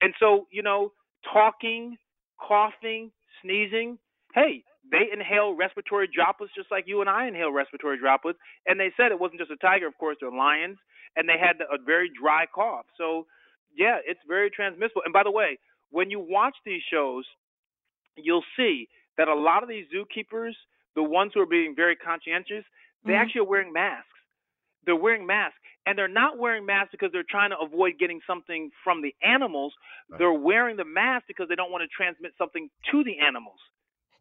[0.02, 0.92] And so, you know,
[1.34, 1.98] talking,
[2.40, 3.12] coughing,
[3.42, 3.98] sneezing,
[4.34, 8.40] hey, they inhale respiratory droplets just like you and I inhale respiratory droplets.
[8.68, 10.78] And they said it wasn't just a tiger, of course, they're lions,
[11.16, 12.86] and they had a very dry cough.
[12.98, 13.26] So,
[13.76, 15.02] yeah, it's very transmissible.
[15.04, 15.58] And by the way,
[15.92, 17.26] when you watch these shows,
[18.16, 20.54] you'll see that a lot of these zookeepers,
[20.96, 22.64] the ones who are being very conscientious,
[23.04, 23.22] they mm-hmm.
[23.22, 24.08] actually are wearing masks.
[24.86, 28.70] They're wearing masks, and they're not wearing masks because they're trying to avoid getting something
[28.84, 29.74] from the animals.
[30.10, 30.20] Right.
[30.20, 33.58] They're wearing the mask because they don't want to transmit something to the animals.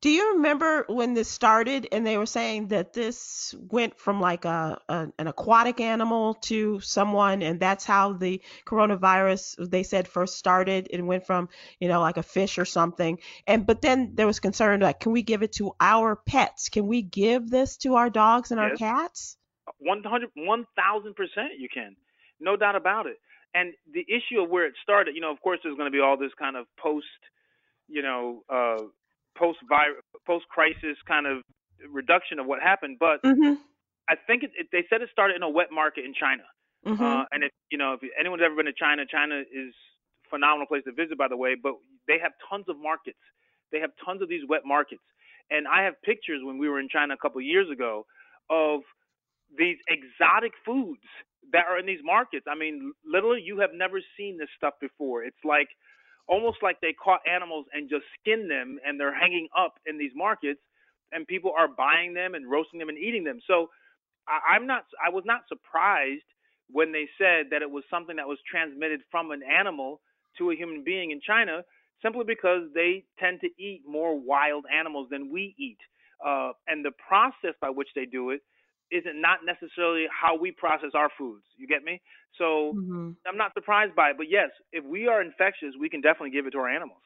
[0.04, 4.44] Do you remember when this started and they were saying that this went from like
[4.44, 10.36] a, a, an aquatic animal to someone and that's how the coronavirus they said first
[10.36, 11.48] started and went from,
[11.80, 13.18] you know, like a fish or something.
[13.46, 16.68] And but then there was concern like can we give it to our pets?
[16.68, 18.72] Can we give this to our dogs and yes.
[18.72, 19.38] our cats?
[19.78, 20.66] 100 1000%
[21.58, 21.96] you can.
[22.40, 23.16] No doubt about it.
[23.54, 26.00] And the issue of where it started, you know, of course there's going to be
[26.00, 27.06] all this kind of post
[27.88, 28.82] you know, uh,
[29.36, 29.58] post
[30.26, 31.42] post crisis kind of
[31.90, 32.98] reduction of what happened.
[32.98, 33.54] But mm-hmm.
[34.08, 36.44] I think it, it, they said it started in a wet market in China.
[36.86, 37.02] Mm-hmm.
[37.02, 39.72] Uh, and if you know if anyone's ever been to China, China is
[40.26, 41.56] a phenomenal place to visit, by the way.
[41.60, 41.74] But
[42.06, 43.20] they have tons of markets.
[43.72, 45.02] They have tons of these wet markets.
[45.50, 48.06] And I have pictures when we were in China a couple of years ago
[48.48, 48.80] of
[49.56, 51.04] these exotic foods
[51.52, 52.46] that are in these markets.
[52.48, 55.22] I mean, literally, you have never seen this stuff before.
[55.22, 55.68] It's like
[56.28, 60.12] almost like they caught animals and just skinned them and they're hanging up in these
[60.14, 60.60] markets
[61.12, 63.40] and people are buying them and roasting them and eating them.
[63.46, 63.68] So
[64.28, 66.24] I, I'm not I was not surprised
[66.70, 70.00] when they said that it was something that was transmitted from an animal
[70.38, 71.62] to a human being in China
[72.02, 75.78] simply because they tend to eat more wild animals than we eat.
[76.24, 78.40] Uh, and the process by which they do it
[78.90, 81.44] isn't not necessarily how we process our foods.
[81.56, 82.00] You get me?
[82.38, 83.10] So mm-hmm.
[83.26, 84.16] I'm not surprised by it.
[84.16, 87.00] But yes, if we are infectious, we can definitely give it to our animals.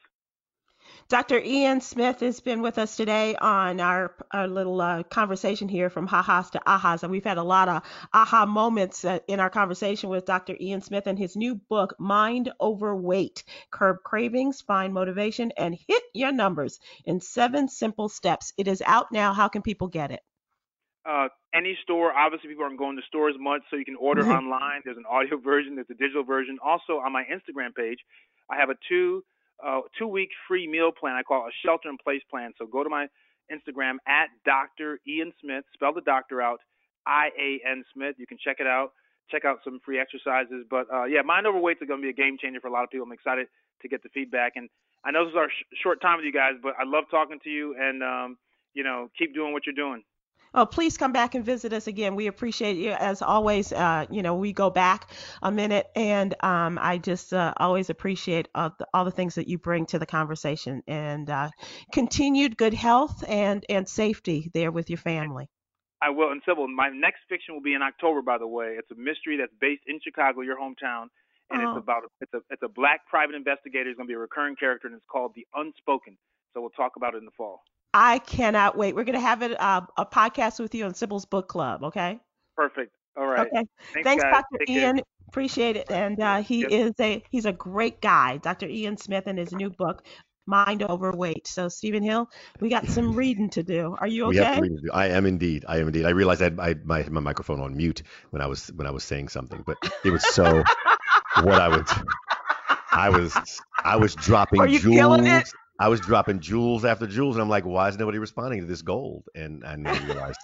[1.09, 1.39] Dr.
[1.39, 6.07] Ian Smith has been with us today on our, our little uh, conversation here from
[6.07, 7.03] ha-has to ahas.
[7.03, 10.55] And we've had a lot of aha moments uh, in our conversation with Dr.
[10.59, 16.03] Ian Smith and his new book, Mind Over Weight Curb Cravings, Find Motivation, and Hit
[16.13, 18.53] Your Numbers in Seven Simple Steps.
[18.57, 19.33] It is out now.
[19.33, 20.21] How can people get it?
[21.09, 22.13] uh, any store.
[22.13, 24.31] Obviously, people aren't going to stores much, so you can order mm-hmm.
[24.31, 24.81] online.
[24.83, 25.75] There's an audio version.
[25.75, 26.57] There's a digital version.
[26.63, 27.99] Also, on my Instagram page,
[28.49, 29.23] I have a two
[29.65, 31.15] uh, two week free meal plan.
[31.15, 32.53] I call it a shelter in place plan.
[32.57, 33.07] So go to my
[33.51, 34.99] Instagram at Dr.
[35.07, 35.65] Ian Smith.
[35.73, 36.59] Spell the doctor out,
[37.05, 38.15] I A N Smith.
[38.17, 38.91] You can check it out.
[39.31, 40.65] Check out some free exercises.
[40.69, 42.71] But uh, yeah, mind over weight is going to be a game changer for a
[42.71, 43.05] lot of people.
[43.05, 43.47] I'm excited
[43.81, 44.53] to get the feedback.
[44.55, 44.69] And
[45.05, 47.39] I know this is our sh- short time with you guys, but I love talking
[47.43, 47.75] to you.
[47.79, 48.37] And um,
[48.73, 50.03] you know, keep doing what you're doing.
[50.53, 52.15] Oh, please come back and visit us again.
[52.15, 53.71] We appreciate you as always.
[53.71, 55.11] Uh, you know, we go back
[55.43, 59.47] a minute, and um, I just uh, always appreciate all the, all the things that
[59.47, 61.49] you bring to the conversation, and uh,
[61.93, 65.47] continued good health and and safety there with your family.
[66.01, 66.31] I will.
[66.31, 68.21] And Sybil, my next fiction will be in October.
[68.21, 71.07] By the way, it's a mystery that's based in Chicago, your hometown,
[71.51, 71.75] and Oh.
[71.75, 73.89] it's about it's a it's a black private investigator.
[73.89, 76.17] He's going to be a recurring character, and it's called The Unspoken.
[76.53, 77.61] So we'll talk about it in the fall.
[77.93, 78.95] I cannot wait.
[78.95, 81.83] We're gonna have it uh, a podcast with you on Sybil's book club.
[81.83, 82.19] Okay.
[82.55, 82.93] Perfect.
[83.17, 83.47] All right.
[83.47, 83.65] Okay.
[83.93, 84.23] Thanks, Thanks.
[84.23, 84.57] Dr.
[84.59, 84.77] Take care.
[84.77, 85.01] Ian.
[85.27, 85.91] Appreciate it.
[85.91, 86.71] And uh, he Yep.
[86.71, 88.67] is a he's a great guy, Dr.
[88.67, 90.05] Ian Smith, and his new book,
[90.47, 91.47] Mind Over Weight.
[91.47, 93.95] So Stephen Hill, we got some reading to do.
[93.99, 94.29] Are you okay?
[94.29, 94.55] We have okay?
[94.55, 94.89] to read.
[94.93, 95.65] I am indeed.
[95.67, 96.05] I am indeed.
[96.05, 98.91] I realized I had my, my my microphone on mute when I was when I
[98.91, 100.63] was saying something, but it was so
[101.43, 101.93] what I was
[102.91, 105.53] I was I was dropping Are you jewels.
[105.79, 108.81] I was dropping jewels after jewels, and I'm like, why is nobody responding to this
[108.81, 109.23] gold?
[109.33, 110.39] And I never realized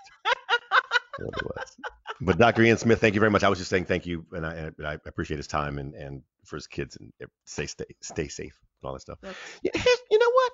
[1.19, 1.77] what it was.
[2.21, 2.63] But Dr.
[2.63, 3.43] Ian Smith, thank you very much.
[3.43, 6.23] I was just saying thank you, and I, and I appreciate his time and, and
[6.45, 7.11] for his kids, and
[7.45, 9.19] stay stay stay safe and all that stuff.
[9.61, 9.71] Yeah,
[10.09, 10.51] you know what?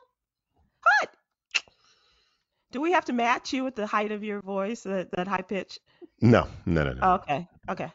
[2.71, 5.41] Do we have to match you with the height of your voice, that, that high
[5.41, 5.77] pitch?
[6.21, 6.99] No, no, no, no.
[7.01, 7.47] Oh, okay.
[7.69, 7.91] Okay.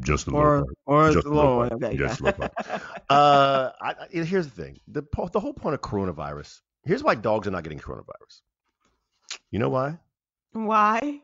[0.00, 0.40] Just a little.
[0.46, 0.76] Or part.
[0.86, 1.68] or Just it's a little low.
[1.68, 1.72] part.
[1.82, 1.96] Okay.
[1.96, 2.30] Just a yeah.
[2.38, 2.82] little part.
[3.10, 6.60] uh, I, I, here's the thing: the the whole point of coronavirus.
[6.84, 8.40] Here's why dogs are not getting coronavirus.
[9.50, 9.98] You know why?
[10.52, 11.20] Why?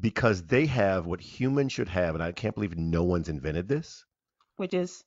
[0.00, 4.04] Because they have what humans should have, and I can't believe no one's invented this.
[4.56, 5.02] Which is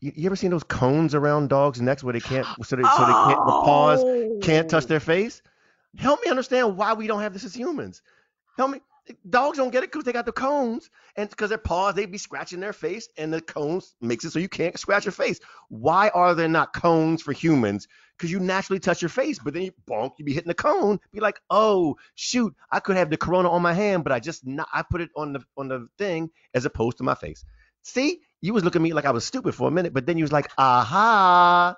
[0.00, 2.98] You, you ever seen those cones around dogs' necks where they can't, so they, so
[3.06, 4.02] they can't, the paws
[4.42, 4.86] can't touch Oh.
[4.86, 5.42] their face?
[5.98, 8.02] Help me understand why we don't have this as humans.
[8.56, 8.80] Help me.
[9.28, 12.18] Dogs don't get it because they got the cones, and because their paws, they be
[12.18, 15.38] scratching their face, and the cones makes it so you can't scratch your face.
[15.68, 17.86] Why are there not cones for humans?
[18.16, 20.98] Because you naturally touch your face, but then you bonk, you be hitting the cone,
[21.12, 24.46] be like, oh shoot, I could have the corona on my hand, but I just
[24.46, 27.44] not, I put it on the on the thing as opposed to my face.
[27.82, 30.16] See, you was looking at me like I was stupid for a minute, but then
[30.18, 31.76] you was like, aha,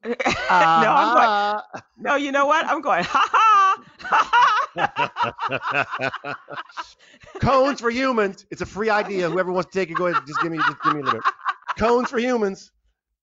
[0.04, 1.82] no, I'm going.
[1.98, 2.64] No, you know what?
[2.66, 3.04] I'm going.
[3.04, 3.84] Ha ha.
[4.00, 4.67] Ha ha.
[7.40, 8.46] Cones for humans.
[8.50, 9.30] It's a free idea.
[9.30, 10.26] Whoever wants to take it, go ahead.
[10.26, 11.32] Just give me, just give me a little bit.
[11.78, 12.72] Cones for humans.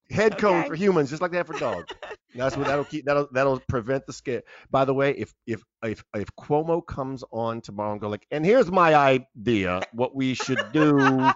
[0.10, 0.68] Head cones Okay.
[0.68, 1.89] for humans, just like that for dogs.
[2.36, 3.06] That's what that'll keep.
[3.06, 4.44] That'll that'll prevent the scare.
[4.70, 8.46] By the way, if if if if Cuomo comes on tomorrow and go like, and
[8.46, 11.32] here's my idea, what we should do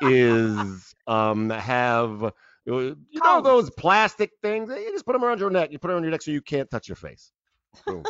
[0.00, 2.30] is um have uh,
[2.66, 4.70] you know those plastic things.
[4.70, 5.70] You just put them around your neck.
[5.72, 7.32] You put them on your neck so you can't touch your face.
[7.86, 8.02] Boom,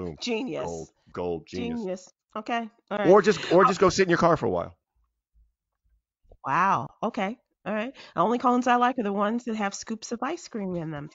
[0.00, 0.16] boom.
[0.20, 0.64] Genius.
[0.64, 1.78] Gold, gold, genius.
[1.78, 2.12] Genius.
[2.36, 2.68] Okay.
[2.90, 3.08] All right.
[3.08, 4.76] Or just or just go sit in your car for a while.
[6.44, 6.88] Wow.
[7.02, 7.38] Okay.
[7.66, 7.92] All right.
[8.14, 10.90] The only cones I like are the ones that have scoops of ice cream in
[10.90, 11.10] them.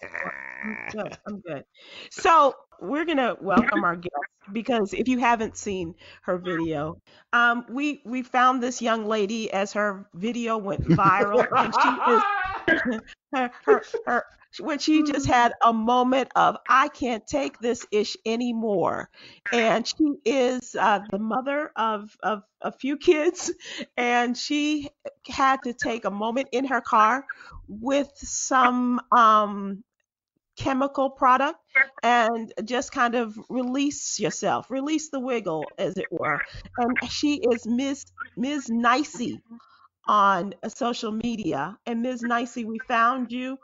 [0.64, 1.18] I'm good.
[1.28, 1.64] I'm good.
[2.12, 4.14] So we're gonna welcome our guest
[4.52, 7.02] because if you haven't seen her video,
[7.34, 12.22] um, we we found this young lady as her video went viral and she is
[13.34, 14.26] her, her, her
[14.60, 19.10] when she just had a moment of I can't take this ish anymore,
[19.52, 23.52] and she is uh, the mother of of a few kids,
[23.98, 24.90] and she
[25.28, 27.26] had to take a moment in her car
[27.68, 29.84] with some um,
[30.58, 31.60] chemical product
[32.04, 36.40] and just kind of release yourself, release the wiggle, as it were.
[36.78, 38.06] And she is Ms.
[38.38, 38.70] Ms.
[38.70, 39.42] Nicey
[40.08, 41.78] on social media.
[41.86, 42.22] And Ms.
[42.22, 43.58] Nicey, we found you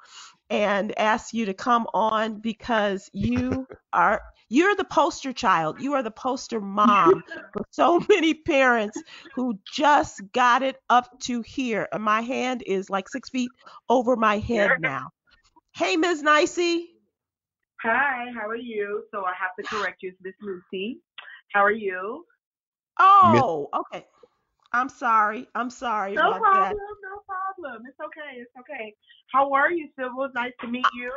[0.51, 5.81] and ask you to come on because you are you're the poster child.
[5.81, 9.01] You are the poster mom for so many parents
[9.33, 11.87] who just got it up to here.
[11.93, 13.49] And my hand is like six feet
[13.87, 15.11] over my head now.
[15.73, 16.21] Hey, Ms.
[16.21, 16.89] Nicey.
[17.81, 19.05] Hi, how are you?
[19.11, 20.99] So I have to correct you, it's Miss Lucy.
[21.53, 22.25] How are you?
[22.99, 24.05] Oh, okay.
[24.73, 25.47] I'm sorry.
[25.55, 26.75] I'm sorry No about problem, that.
[26.75, 27.00] no
[27.71, 27.87] problem.
[27.89, 28.95] It's okay, it's okay.
[29.31, 30.25] How are you, Sybil?
[30.25, 31.11] It's nice to meet you.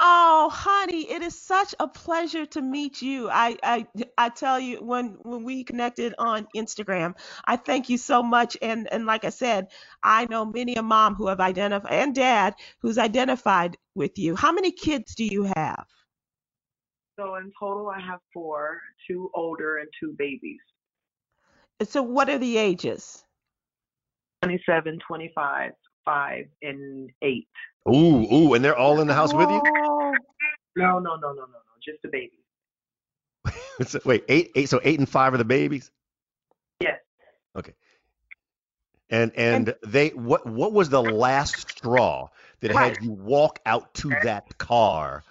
[0.00, 3.28] Oh, honey, it is such a pleasure to meet you.
[3.30, 3.86] I, I,
[4.18, 8.56] I tell you, when when we connected on Instagram, I thank you so much.
[8.62, 9.68] And and like I said,
[10.02, 14.34] I know many a mom who have identified and dad who's identified with you.
[14.34, 15.86] How many kids do you have?
[17.18, 20.60] So in total, I have four, two older and two babies.
[21.84, 23.24] So what are the ages?
[24.42, 25.70] 27, 25,
[26.04, 27.46] 5, and 8.
[27.88, 27.92] Ooh,
[28.32, 29.60] ooh, and they're all in the house with you.
[29.64, 30.14] Oh,
[30.76, 32.38] No, no, no, no, no, no, just the babies.
[33.86, 34.68] So, wait, eight, eight.
[34.68, 35.90] So eight and five are the babies.
[36.80, 37.00] Yes.
[37.56, 37.72] Okay.
[39.10, 42.28] And and they what what was the last straw
[42.60, 42.94] that Right.
[42.94, 45.24] had you walk out to that car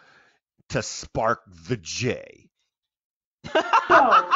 [0.70, 2.50] to spark the J?
[3.90, 4.32] So,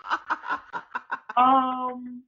[1.36, 2.22] um,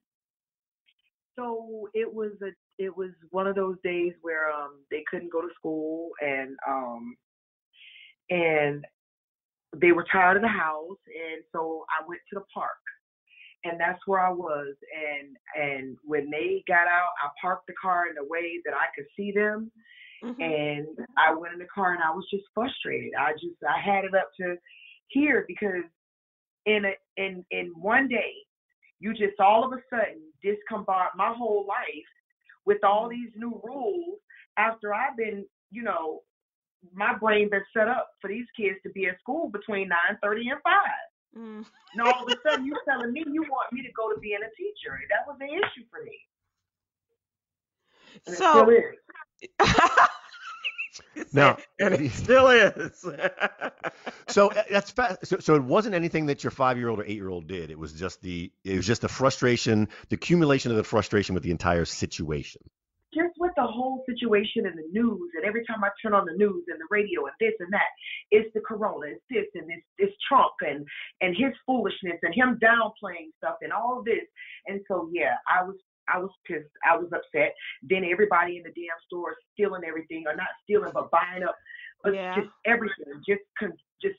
[1.43, 5.41] so it was a it was one of those days where um they couldn't go
[5.41, 7.17] to school and um
[8.31, 8.85] and
[9.77, 12.71] they were tired of the house and so I went to the park
[13.65, 18.09] and that's where I was and and when they got out I parked the car
[18.09, 19.71] in a way that I could see them
[20.23, 20.41] Mhm.
[20.41, 20.87] and
[21.19, 23.13] I went in the car and I was just frustrated.
[23.19, 24.57] I just I had it up to
[25.09, 25.83] here because
[26.67, 28.33] in a in in one day
[29.03, 32.13] you just all of a sudden discombobulate my whole life
[32.65, 34.19] with all these new rules
[34.57, 36.21] after I've been, you know,
[36.95, 40.49] my brain been set up for these kids to be at school between nine thirty
[40.49, 41.09] and five.
[41.37, 41.67] Mm.
[41.93, 44.39] And all of a sudden you're telling me you want me to go to being
[44.39, 44.95] a teacher.
[44.95, 46.19] And that was the issue for me.
[48.27, 48.67] And it So-
[51.17, 51.35] still is.
[51.35, 53.05] Now- and it still is.
[54.29, 57.05] So uh, that's fa- so, so it wasn't anything that your five year old or
[57.05, 57.71] eight year old did.
[57.71, 61.45] It was just the it was just the frustration, the accumulation of the frustration with
[61.45, 62.63] the entire situation.
[63.15, 66.33] just with the whole situation in the news, and every time I turn on the
[66.33, 67.91] news and the radio and this and that,
[68.31, 70.87] it's the corona, it's this and it's, it's Trump and
[71.21, 74.25] and his foolishness and him downplaying stuff and all of this.
[74.67, 75.77] And so yeah, I was
[76.09, 77.55] I was pissed, I was upset.
[77.83, 81.57] Then everybody in the damn store stealing everything, or not stealing, but buying up
[82.03, 82.35] but Yeah.
[82.35, 84.19] just everything, just con- just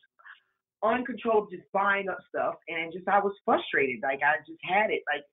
[0.82, 4.02] uncontrolled, just buying up stuff, and just I was frustrated.
[4.02, 5.24] Like I just had it, like.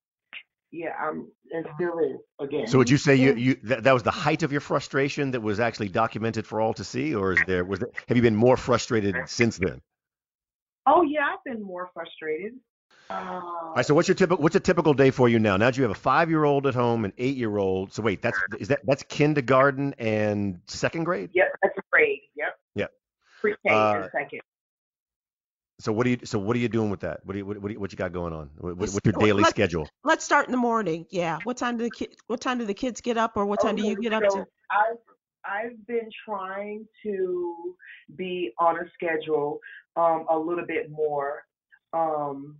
[0.72, 2.68] Yeah, I'm, and still is again.
[2.68, 5.40] So would you say you, you that, that was the height of your frustration that
[5.40, 8.36] was actually documented for all to see, or is there was there, have you been
[8.36, 9.82] more frustrated since then?
[10.86, 12.52] Oh yeah, I've been more frustrated.
[13.08, 15.56] Uh, All right, so what's your typical what's a typical day for you now?
[15.56, 17.92] Now that you have a five year old at home, an eight year old.
[17.92, 21.30] So wait, that's is that that's kindergarten and second grade?
[21.32, 22.20] yep, that's a grade.
[22.36, 22.56] Yep.
[22.76, 22.90] Yep.
[23.40, 24.40] Pre-K Uh, and second.
[25.80, 27.20] So what do you so what are you doing with that?
[27.24, 28.50] What do you what, what, do you- what you got going on?
[28.58, 29.88] What, what- what's your daily let's- schedule?
[30.04, 31.06] Let's start in the morning.
[31.10, 31.38] Yeah.
[31.44, 32.14] What time do the kid?
[32.28, 34.22] What time do the kids get up, or what time do you Okay, get up
[34.28, 34.46] so to?
[34.70, 34.96] I've
[35.44, 37.74] I've been trying to
[38.14, 39.58] be on a schedule
[39.96, 41.42] um, a little bit more.
[41.92, 42.58] Um,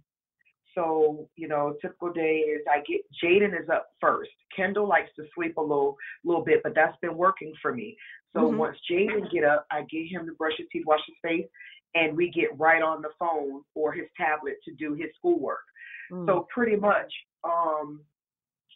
[0.75, 4.31] so you know, typical day is I get Jaden is up first.
[4.55, 7.97] Kendall likes to sleep a little little bit, but that's been working for me.
[8.33, 8.57] So Mhm.
[8.57, 11.49] once Jaden get up, I get him to brush his teeth, wash his face,
[11.95, 15.65] and we get right on the phone or his tablet to do his schoolwork.
[16.11, 16.27] Mm.
[16.27, 17.13] So pretty much,
[17.45, 18.05] um,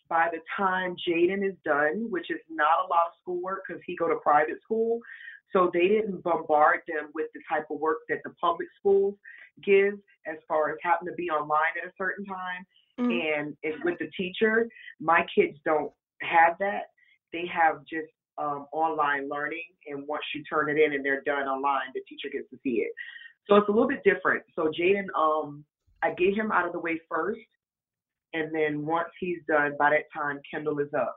[0.09, 3.97] by the time Jaden is done, which is not a lot of schoolwork because he
[3.97, 5.01] go to private school,
[5.53, 9.15] so they didn't bombard them with the type of work that the public schools
[9.65, 9.95] give
[10.27, 12.67] as far as having to be online at a certain time.
[13.01, 13.39] Mm.
[13.39, 14.69] And it's with the teacher,
[15.01, 15.93] my kids don't
[16.23, 16.85] have that.
[17.33, 21.47] They have just um, online learning, and once you turn it in and they're done
[21.47, 22.93] online, the teacher gets to see it.
[23.49, 24.43] So it's a little bit different.
[24.57, 25.65] So Jaden, um,
[26.03, 27.41] I get him out of the way first,
[28.33, 31.17] and then once he's done, by that time Kendall is up.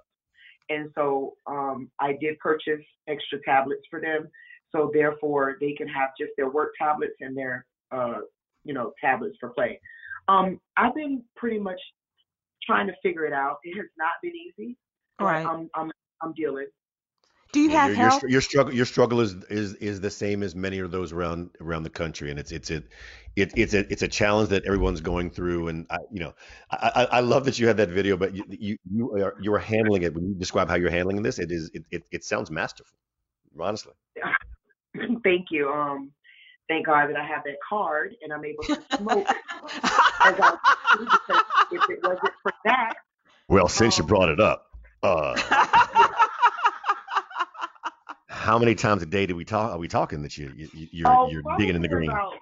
[0.70, 4.28] And so um, I did purchase extra tablets for them,
[4.72, 8.20] so therefore they can have just their work tablets and their, uh,
[8.64, 9.80] you know, tablets for play.
[10.28, 11.80] Um, I've been pretty much
[12.64, 13.58] trying to figure it out.
[13.64, 14.78] It has not been easy.
[15.20, 15.46] Right.
[15.46, 15.92] I'm I'm
[16.22, 16.68] I'm dealing.
[17.54, 18.20] Do you have your, your, help?
[18.20, 21.50] str- your struggle your struggle is, is is the same as many of those around
[21.62, 22.92] around the country and it's it's it,
[23.36, 26.34] it it's a it's a challenge that everyone's going through and I you know
[26.72, 29.54] I, I I love that you had that video but you you you are you
[29.54, 32.24] are handling it when you describe how you're handling this it is it it, it
[32.24, 32.98] sounds masterful
[33.60, 33.94] honestly
[35.24, 35.70] Thank you.
[35.70, 36.12] Um,
[36.68, 39.26] thank God that I have that card and I'm able to smoke
[39.84, 40.58] I
[40.98, 42.94] do if it wasn't for that,
[43.48, 44.66] well since you Um, brought it up
[45.04, 45.36] uh
[48.48, 51.08] how many times a day do we talk are we talking that you, you you're
[51.08, 52.34] oh, you're digging in the green About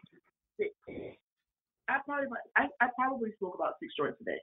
[1.89, 4.38] I probably I, I probably smoke about six joints a day.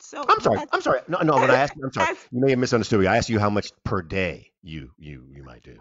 [0.00, 0.60] so I'm sorry.
[0.72, 1.00] I'm sorry.
[1.08, 1.34] No, no.
[1.34, 2.16] When I asked, I'm sorry.
[2.32, 3.06] You may have misunderstood me.
[3.06, 5.78] I asked you how much per day you you you might do.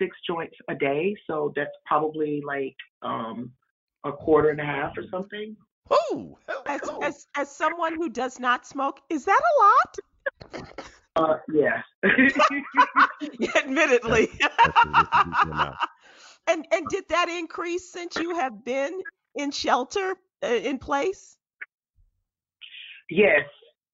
[0.00, 3.52] Six joints a day, so that's probably like um
[4.04, 5.56] a quarter and a half or something.
[5.90, 10.72] Oh, as, as as someone who does not smoke, is that a lot?
[11.18, 11.82] Uh, yeah.
[13.56, 14.28] Admittedly.
[16.50, 19.02] And and did that increase since you have been
[19.34, 21.36] in shelter uh, in place?
[23.10, 23.44] Yes.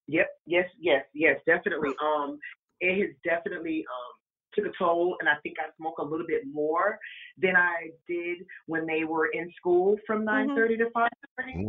[0.06, 0.28] Yep.
[0.46, 0.68] Yes.
[0.80, 1.04] Yes.
[1.14, 1.40] Yes.
[1.46, 1.90] Definitely.
[2.00, 2.38] Um,
[2.80, 4.14] it has definitely um
[4.54, 6.98] took a toll, and I think I smoke a little bit more
[7.38, 11.66] than I did when they were in school from nine thirty to five thirty.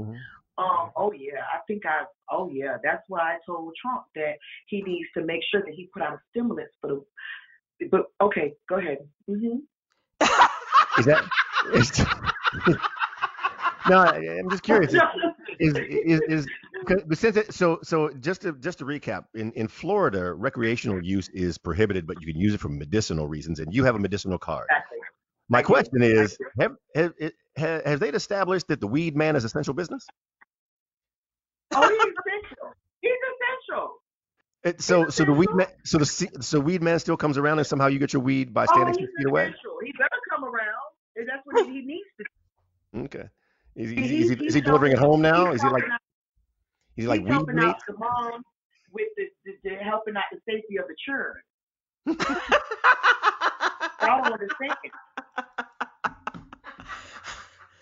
[0.58, 0.92] Um.
[0.96, 1.42] Oh yeah.
[1.54, 2.06] I think I.
[2.32, 2.78] Oh yeah.
[2.84, 4.34] That's why I told Trump that
[4.68, 7.88] he needs to make sure that he put out a stimulus for the.
[7.92, 9.00] But okay, go ahead.
[9.28, 9.58] hmm
[10.98, 11.28] Is that
[13.90, 14.94] no, I'm just curious.
[15.60, 16.48] Is is, is
[17.08, 21.30] but since it, so so just to just to recap, in in Florida, recreational use
[21.30, 24.38] is prohibited, but you can use it for medicinal reasons, and you have a medicinal
[24.38, 24.68] card.
[24.70, 24.98] Exactly.
[25.50, 27.14] My question is, have have,
[27.58, 30.06] have have they established that the weed man is essential business?
[31.76, 32.74] Oh, he's essential.
[33.02, 33.96] He's essential.
[34.64, 37.68] It, so so the weed man so the so weed man still comes around and
[37.68, 39.54] somehow you get your weed by Oh, standing he's six feet away.
[39.84, 40.96] He better come around.
[41.18, 42.24] And that's what he, he needs to
[42.94, 43.06] do.
[43.06, 43.30] Okay.
[43.76, 45.52] Is he, is he, is he, he's is he delivering at home now?
[45.52, 47.66] Is he like is he like he's weed helping mate?
[47.66, 48.44] out the mom
[48.92, 51.44] with the, the, the helping out the safety of the children.
[54.02, 54.76] Y'all don't understand.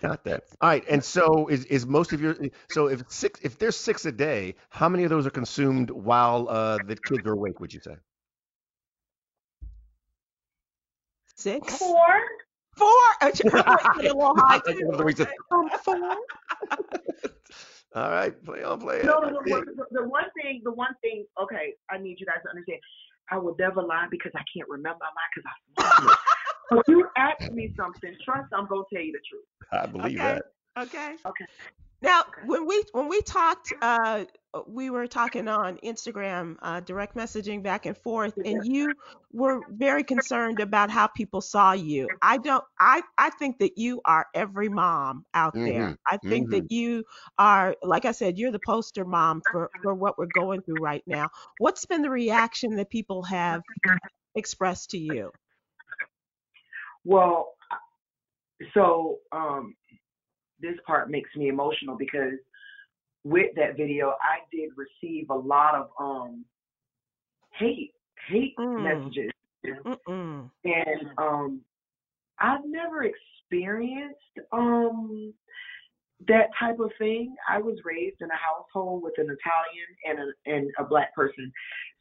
[0.03, 0.43] Got that.
[0.61, 0.83] All right.
[0.89, 2.35] And so is is most of your
[2.67, 6.47] so if six if there's six a day, how many of those are consumed while
[6.49, 7.59] uh, the kids are awake?
[7.61, 7.95] Would you say?
[11.35, 11.77] Six.
[11.77, 12.07] Four.
[12.75, 12.89] Four.
[13.33, 14.87] You were a little high, I too.
[14.89, 15.95] love the way you said- Um, Four.
[17.95, 19.33] All right, play on, play No, on.
[19.33, 21.25] no, no, the, the one thing, the one thing.
[21.41, 22.79] Okay, I need you guys to understand.
[23.31, 25.53] I will never lie because I can't remember a lie because I
[26.01, 26.17] swallowed it.
[26.17, 29.45] So if you ask me something, trust I'm gonna tell you the truth.
[29.71, 30.23] I believe Okay.
[30.23, 30.45] that.
[30.79, 31.15] Okay.
[31.27, 31.45] Okay.
[32.01, 34.25] Now, when we when we talked, uh,
[34.67, 38.97] we were talking on Instagram, uh, direct messaging back and forth, and you
[39.31, 42.09] were very concerned about how people saw you.
[42.21, 42.63] I don't.
[42.79, 45.91] I I think that you are every mom out there.
[45.91, 47.05] Mhm, I think that you
[47.39, 51.03] are, like I said, you're the poster mom for for what we're going through right
[51.07, 51.29] now.
[51.57, 53.63] What's been the reaction that people have
[54.35, 55.31] expressed to you?
[57.05, 57.53] Well,
[58.73, 59.75] so um,
[60.61, 62.39] this part makes me emotional because
[63.23, 66.45] with that video, I did receive a lot of um
[67.57, 67.93] hate
[68.27, 68.83] hate Mm.
[68.83, 69.31] messages,
[69.65, 70.49] Mm-mm.
[70.63, 71.61] and um,
[72.39, 74.19] I've never experienced
[74.51, 75.33] um
[76.27, 77.35] that type of thing.
[77.49, 81.51] I was raised in a household with an Italian and a and a black person,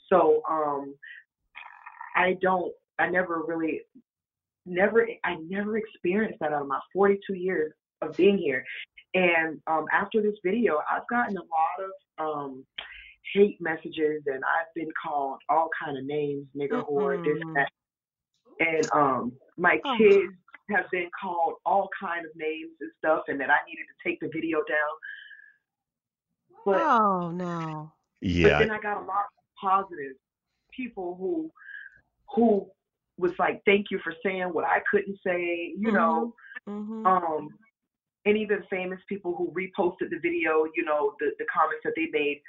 [0.08, 0.94] so um,
[2.16, 2.72] I don't.
[2.98, 3.80] I never really,
[4.66, 5.06] never.
[5.24, 8.64] I never experienced that out of my 42 years of being here.
[9.14, 11.88] And um, after this video, I've gotten a lot
[12.18, 12.66] of um,
[13.34, 17.54] hate messages, and I've been called all kind of names, nigger whore, this Mm-mm.
[17.54, 17.68] that.
[18.60, 19.96] And um, my Oh.
[19.98, 20.32] kids
[20.70, 24.20] have been called all kind of names and stuff, and that I needed to take
[24.20, 24.94] the video down.
[26.64, 27.92] But Oh no.
[28.20, 28.42] Yeah.
[28.44, 28.58] but Yeah.
[28.60, 30.16] then I got a lot of positive
[30.74, 31.50] people who
[32.34, 32.70] who
[33.22, 36.34] was like, "Thank you for saying what I couldn't say," you know.
[36.68, 37.06] Mm-hmm.
[37.06, 37.48] Um,
[38.24, 42.08] and even famous people who reposted the video, you know, the the comments that they
[42.12, 42.42] made.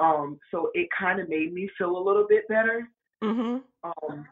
[0.00, 2.88] Um, so it kind of made me feel a little bit better.
[3.22, 3.58] Mm-hmm.
[3.84, 4.26] Um,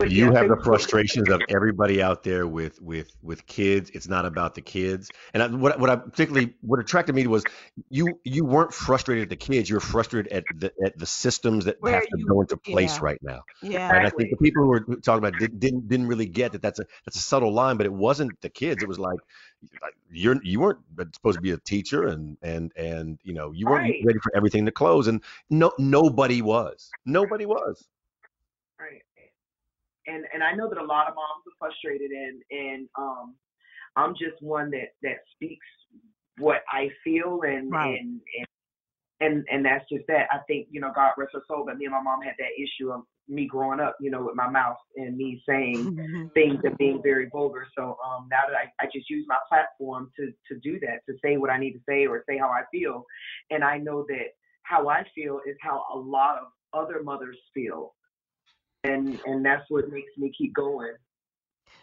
[0.00, 3.90] but you yeah, have the frustrations of everybody out there with with with kids.
[3.90, 5.10] It's not about the kids.
[5.34, 7.44] And I, what what I particularly what attracted me was
[7.90, 9.68] you you weren't frustrated at the kids.
[9.68, 12.96] You're frustrated at the at the systems that Where have to you- go into place
[12.96, 13.04] yeah.
[13.04, 13.42] right now.
[13.62, 13.94] Yeah.
[13.94, 16.62] And I think the people who were talking about did, didn't didn't really get that
[16.62, 18.82] that's a that's a subtle line, but it wasn't the kids.
[18.82, 19.18] It was like
[19.82, 20.78] like, you're you weren't
[21.14, 24.02] supposed to be a teacher, and and and you know you weren't Right.
[24.04, 26.90] ready for everything to close, and no nobody was.
[27.04, 27.86] Nobody was.
[28.78, 29.02] Right.
[30.06, 33.34] And and I know that a lot of moms are frustrated and and um
[33.96, 35.66] I'm just one that that speaks
[36.38, 38.00] what I feel and Right.
[38.00, 38.46] and, and
[39.20, 40.26] and and that's just that.
[40.32, 42.56] I think, you know, God rest her soul, but me and my mom had that
[42.58, 46.30] issue of me growing up, you know, with my mouth and me saying Mhm.
[46.34, 47.66] things and being very vulgar.
[47.76, 51.18] So um now that I, I just use my platform to to do that, to
[51.22, 53.04] say what I need to say or say how I feel.
[53.50, 57.94] And I know that how I feel is how a lot of other mothers feel.
[58.84, 60.94] And and that's what makes me keep going.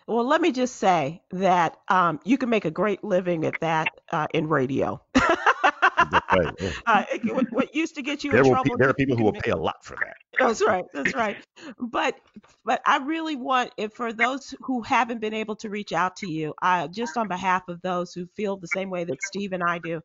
[0.07, 3.99] Well, let me just say that um, you can make a great living at that
[4.11, 5.01] uh, in radio.
[5.15, 6.71] Right, yeah.
[6.85, 8.71] uh, it- what, what used to get you There in will trouble.
[8.77, 10.15] pe- there are people who will pay a lot for that.
[10.39, 10.85] That's right.
[10.93, 11.37] That's right.
[11.79, 12.15] But
[12.63, 16.27] but I really want if for those who haven't been able to reach out to
[16.27, 19.63] you, uh, just on behalf of those who feel the same way that Steve and
[19.63, 20.01] I do,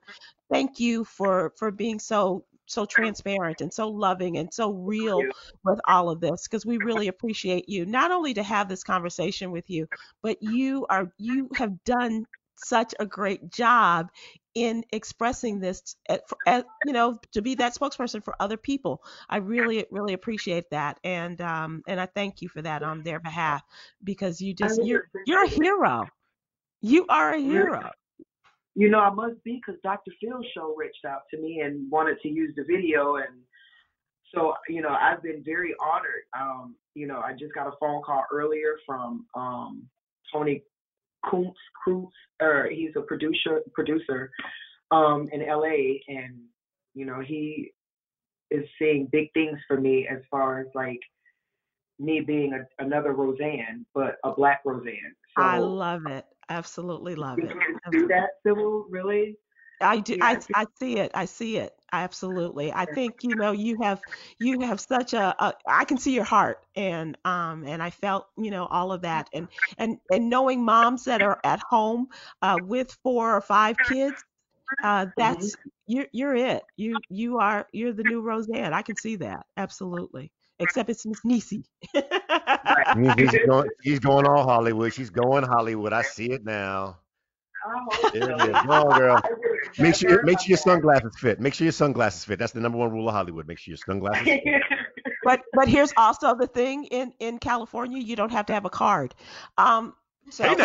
[0.51, 5.22] thank you for for being so so transparent and so loving and so real
[5.64, 9.50] with all of this because we really appreciate you not only to have this conversation
[9.50, 9.86] with you
[10.22, 14.10] but you are you have done such a great job
[14.54, 19.02] in expressing this at, at, you know to be that spokesperson for other people.
[19.28, 23.20] I really really appreciate that and um and i thank you for that on their
[23.20, 23.62] behalf
[24.04, 26.06] because you just you're you're a hero.
[26.80, 27.90] You are a hero
[28.74, 30.12] You know, I must be because Dr.
[30.20, 33.42] Phil's show reached out to me and wanted to use the video, and
[34.34, 36.24] so you know, I've been very honored.
[36.38, 39.84] Um, you know, I just got a phone call earlier from um,
[40.32, 40.62] Tony
[41.28, 44.30] Kuntz, Kuntz, or he's a producer producer
[44.90, 46.38] um, in LA, and
[46.94, 47.72] you know he
[48.50, 51.00] is seeing big things for me as far as like
[51.98, 55.14] me being a, another Roseanne, but a black Roseanne.
[55.37, 56.24] So I love it.
[56.49, 57.55] Absolutely love it.
[58.09, 59.37] that, Sybil, really?
[59.80, 60.16] I do.
[60.18, 61.11] Yeah, I, I I see it.
[61.14, 61.72] I see it.
[61.93, 62.72] Absolutely.
[62.72, 64.03] I think you know you have
[64.39, 68.26] you have such a, a I can see your heart and um and I felt
[68.39, 72.09] you know all of that and and and knowing moms that are at home
[72.43, 74.24] uh, with four or five kids
[74.83, 75.57] uh, that's
[75.87, 76.62] you're you're it.
[76.76, 78.72] You you are you're the new Roseanne.
[78.72, 80.33] I can see that absolutely.
[80.62, 81.64] Except it's Miss Niecy.
[81.94, 84.92] She's going, she's going all Hollywood.
[84.94, 85.92] She's going Hollywood.
[85.92, 86.98] I see it now.
[87.64, 88.62] Oh, There it is.
[88.66, 89.20] Go on, girl.
[89.78, 91.40] Make sure make sure your sunglasses fit.
[91.40, 92.38] Make sure your sunglasses fit.
[92.38, 93.46] That's the number one rule of Hollywood.
[93.46, 94.42] Make sure your sunglasses fit.
[95.24, 98.70] but but here's also the thing in in California you don't have to have a
[98.70, 99.14] card.
[99.58, 99.94] Um
[100.30, 100.44] so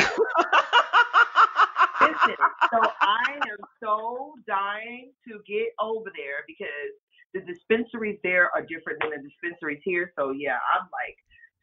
[1.99, 2.35] Listen,
[2.71, 6.93] so I am so dying to get over there because
[7.33, 10.11] the dispensaries there are different than the dispensaries here.
[10.17, 11.17] So yeah, I'm like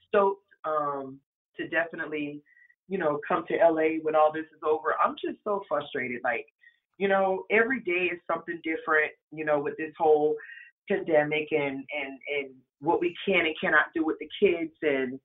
[0.08, 1.18] stoked um
[1.56, 2.40] to definitely,
[2.88, 4.94] you know, come to LA when all this is over.
[5.02, 6.20] I'm just so frustrated.
[6.24, 6.46] Like,
[6.98, 10.34] you know, every day is something different, you know, with this whole
[10.88, 15.18] pandemic and and and what we can and cannot do with the kids and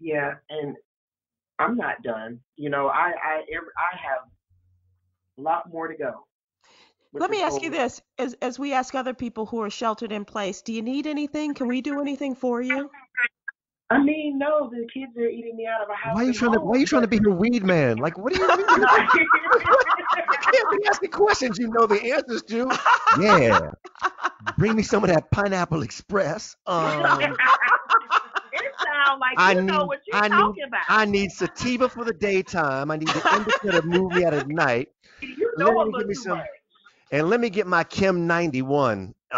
[0.00, 0.76] yeah, and
[1.58, 2.38] I'm not done.
[2.56, 4.28] You know, I I I have
[5.38, 6.27] a lot more to go.
[7.12, 9.70] With Let me this ask you this as as we ask other people who are
[9.70, 11.54] sheltered in place, do you need anything?
[11.54, 12.90] Can we do anything for you?
[13.90, 16.14] I mean, no, the kids are eating me out of a house.
[16.14, 17.96] Why are you and trying to why are you trying to be her weed man?
[17.96, 18.58] Like what do you mean?
[18.58, 22.68] You can't be asking questions you know the answers to.
[23.20, 23.70] Yeah.
[24.58, 26.54] Bring me some of that pineapple express.
[26.66, 27.02] Um
[28.84, 30.80] sounds like I you know need- what you're I need- talking about.
[30.88, 32.90] I need sativa for the daytime.
[32.90, 34.88] I need the indica to move me out at night.
[35.20, 36.46] you let know a me give me some- much.
[37.10, 39.14] And let me get my Chem 91.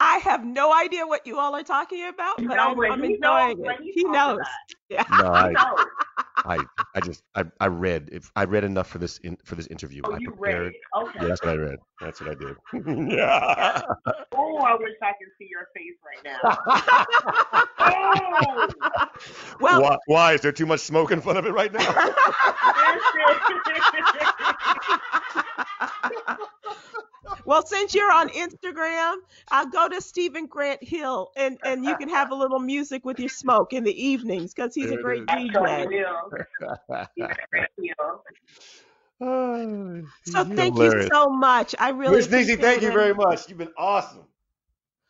[0.00, 3.14] I have no idea what you all are talking about, but No, I'm, I'm he
[3.14, 3.92] enjoying what it.
[3.94, 4.40] He knows.
[4.90, 5.02] Yeah.
[5.10, 5.76] no, I, No.
[6.44, 6.58] I,
[6.94, 10.02] I just, I, I read, if I read enough for this, in, for this interview.
[10.04, 10.66] Oh, I you read prepared.
[10.74, 10.80] it.
[10.94, 11.18] Okay.
[11.22, 11.78] Yeah, that's what I read.
[12.02, 12.56] That's what I did.
[12.74, 13.80] Oh, yeah.
[14.36, 16.38] Oh, I wish I could see your face right now.
[17.78, 18.68] Oh,
[19.60, 20.32] Well, why, why?
[20.34, 21.80] Is there too much smoke in front of it right now?
[27.46, 29.16] well, since you're on Instagram,
[29.50, 33.18] I'll go to Stephen Grant Hill and, and you can have a little music with
[33.18, 35.86] your smoke in the evenings because he's There a great DJ.
[35.88, 37.06] will.
[37.76, 38.20] You know.
[39.20, 41.04] Oh, So you're thank hilarious.
[41.04, 41.74] you so much.
[41.78, 43.48] I really Miss Niecy, thank you very much.
[43.48, 44.24] You've been awesome.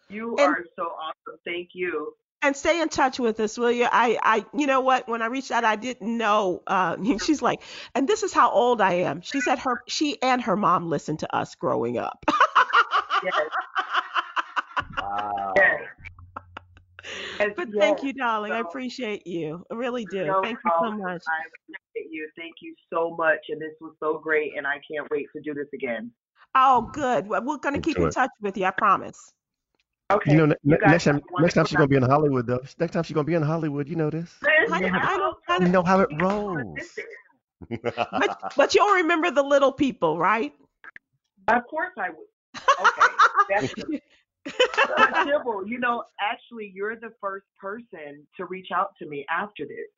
[0.09, 1.39] You And- are so awesome.
[1.45, 2.15] Thank you.
[2.45, 3.89] And stay in touch with us, will you?
[3.91, 5.09] I, I, you know what?
[5.09, 6.63] When I reached out, I didn't know.
[6.67, 7.63] Uh, she's like,
[7.95, 9.23] and this is how old I am.
[9.23, 12.25] She said her, she and her mom listened to us growing up.
[13.25, 13.33] Yes.
[14.99, 15.55] Wow.
[15.65, 15.81] Yes.
[17.39, 18.53] Yes, but thank you, darling.
[18.53, 19.65] I appreciate you.
[19.71, 20.25] I really do.
[20.25, 21.23] No thank you so much.
[21.29, 22.29] I appreciate you.
[22.35, 23.41] Thank you so much.
[23.51, 24.57] And this was so great.
[24.57, 26.11] And I can't wait to do this again.
[26.55, 27.29] Oh, good.
[27.29, 28.65] Well, we're gonna keep in touch with you.
[28.65, 29.35] I promise.
[30.13, 30.33] Okay.
[30.33, 32.61] You know, ne- You guys next time, next time she's gonna be in Hollywood, though.
[32.79, 33.89] Next time she's gonna be in Hollywood.
[33.89, 34.35] You know this.
[34.43, 35.37] I, I don't.
[35.49, 36.79] I You know how it rolls.
[37.83, 40.53] but, but you'll remember the little people, right?
[41.49, 42.61] Of course I would.
[42.81, 43.13] Okay.
[43.51, 43.75] That's
[44.97, 49.65] but Sybil, you know, actually, you're the first person to reach out to me after
[49.65, 49.89] this.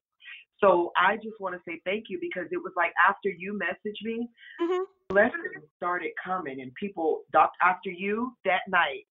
[0.61, 4.05] So I just want to say thank you because it was like after you messaged
[4.05, 4.29] me,
[4.61, 4.85] Mhm.
[5.11, 9.05] lessons started coming, and people, doc, after you that night,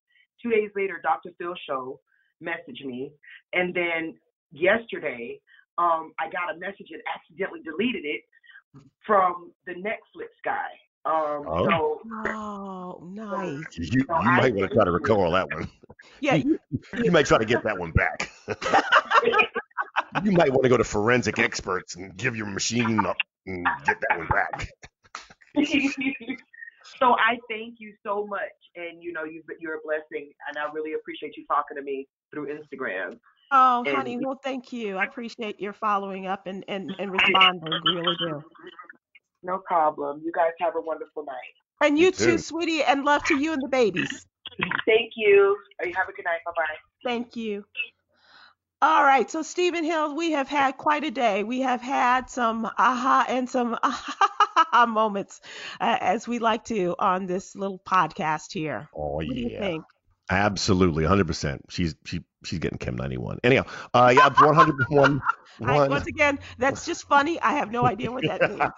[0.45, 1.31] two days later, Dr.
[1.37, 1.99] Phil show
[2.43, 3.11] messaged me,
[3.53, 4.15] and then
[4.51, 5.39] yesterday,
[5.77, 8.21] um, I got a message and accidentally deleted it
[9.05, 10.67] from the Netflix guy.
[11.05, 11.65] Um, Oh.
[11.69, 13.63] so Oh, nice.
[13.77, 15.69] You, you So I might want to try to recall that one.
[16.19, 16.59] Yeah, you-
[17.03, 18.31] You might try to get that one back.
[20.23, 23.97] you might want to go to forensic experts and give your machine up and get
[24.09, 24.67] that one back.
[26.99, 28.41] so I thank you so much,
[28.75, 32.07] and you know you you're a blessing, and I really appreciate you talking to me
[32.33, 33.17] through Instagram.
[33.51, 34.97] Oh, And- honey, well, thank you.
[34.97, 37.71] I appreciate your following up and, and, and responding.
[37.85, 38.43] Really do.
[39.43, 40.21] No problem.
[40.25, 41.53] You guys have a wonderful night.
[41.81, 42.37] And you You too, too.
[42.39, 44.25] sweetie, and love to you and the babies.
[44.87, 45.57] Thank you.
[45.83, 46.39] You have a good night.
[46.45, 46.75] Bye bye.
[47.03, 47.63] Thank you.
[48.81, 51.43] All right, so Stephen Hill, we have had quite a day.
[51.43, 55.41] We have had some aha and some aha moments,
[55.81, 58.89] uh, as we like to on this little podcast here.
[58.93, 59.85] Oh What yeah, think?
[60.29, 61.65] absolutely, hundred percent.
[61.69, 63.39] She's she she's getting Chem 91.
[63.43, 65.21] Anyhow, uh, yeah, 101.
[65.63, 67.39] I, once again, that's just funny.
[67.41, 68.71] I have no idea what that means.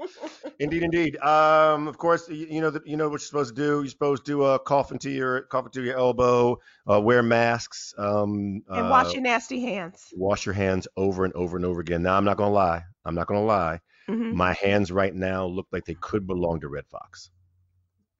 [0.58, 1.16] Indeed, indeed.
[1.18, 3.80] Um, of course, you, you know that you know what you're supposed to do.
[3.80, 6.58] You're supposed to uh, cough into your cough into your elbow,
[6.90, 10.06] uh, wear masks, um, and uh, wash your nasty hands.
[10.16, 12.02] wash your hands over and over and over again.
[12.02, 12.82] Now, I'm not gonna lie.
[13.04, 13.80] I'm not gonna lie.
[14.08, 14.32] Mhm.
[14.32, 17.30] My hands right now look like they could belong to Redd Foxx.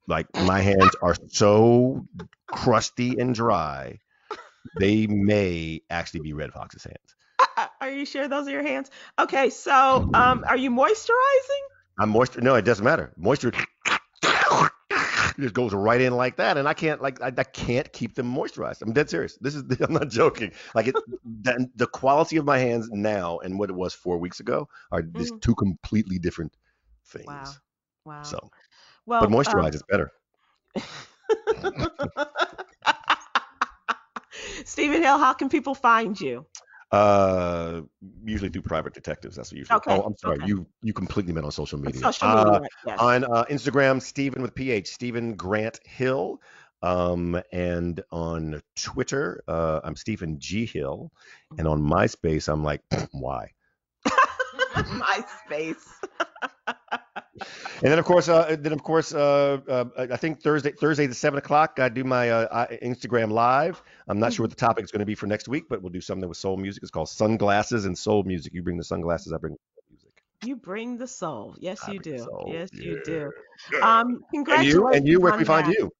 [0.07, 2.07] Like my hands are so
[2.47, 3.99] crusty and dry,
[4.75, 7.17] they may actually be Redd Foxx's hands.
[7.57, 8.91] Uh, Are you sure those are your hands?
[9.19, 11.65] Okay, so um, are you moisturizing?
[11.99, 12.41] I'm moisture.
[12.41, 13.13] No, it doesn't matter.
[13.17, 13.53] Moisture
[15.39, 18.33] just goes right in like that, and I can't like I, I can't keep them
[18.33, 18.83] moisturized.
[18.83, 19.37] I'm dead serious.
[19.41, 20.53] This is I'm not joking.
[20.75, 20.97] Like it,
[21.43, 25.03] the, the quality of my hands now and what it was four weeks ago are
[25.03, 25.41] just Mhm.
[25.41, 26.57] two completely different
[27.07, 27.27] things.
[27.27, 27.55] Wow.
[28.05, 28.23] Wow.
[28.23, 28.51] So,
[29.07, 30.11] well, but um, moisturize is better.
[34.65, 36.47] Stephen Hill, how can people find you?
[36.91, 37.83] Uh,
[38.25, 39.37] usually through private detectives.
[39.37, 39.77] That's what usually.
[39.77, 40.37] Okay, Oh, I'm sorry.
[40.39, 40.47] okay.
[40.47, 42.01] You you completely meant on social media.
[42.01, 42.99] Social Uh, yes.
[42.99, 46.41] on uh, Instagram, Stephen with PH, Stephen Grant Hill.
[46.81, 51.13] Um, and on Twitter, uh, I'm Stephen G Hill.
[51.59, 52.83] And on MySpace, I'm like,
[53.13, 53.51] why?
[54.77, 55.83] MySpace.
[57.83, 61.15] And then of course, uh, then of course, uh, uh, I think Thursday, Thursday at
[61.17, 63.83] seven o'clock, I do my uh, Instagram live.
[64.09, 65.93] I'm not sure what the topic is going to be for next week, but we'll
[65.93, 66.83] do something with soul music.
[66.83, 68.53] It's called Sunglasses and Soul Music.
[68.55, 69.59] You bring the sunglasses, I bring the
[69.91, 70.11] music.
[70.45, 71.55] You bring the soul.
[71.59, 72.27] Yes, I you do.
[72.47, 73.31] Yes, you do.
[73.73, 73.79] Yeah.
[74.01, 74.75] Um, And congratulations.
[74.75, 75.75] you, and you, where can we find that.
[75.79, 75.91] you?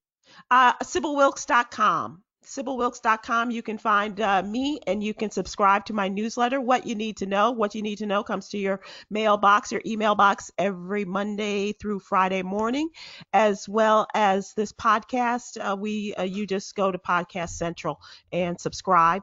[0.51, 2.23] Uh, SybilWilkes.com.
[2.49, 3.51] SybilWilkes.com.
[3.51, 6.61] You can find uh, me and you can subscribe to my newsletter.
[6.61, 7.51] What you need to know.
[7.51, 8.81] What you need to know comes to your
[9.11, 12.89] mailbox, your email box every Monday through Friday morning,
[13.33, 15.59] as well as this podcast.
[15.61, 18.01] Uh, we uh, you just go to Podcast Central
[18.33, 19.23] and subscribe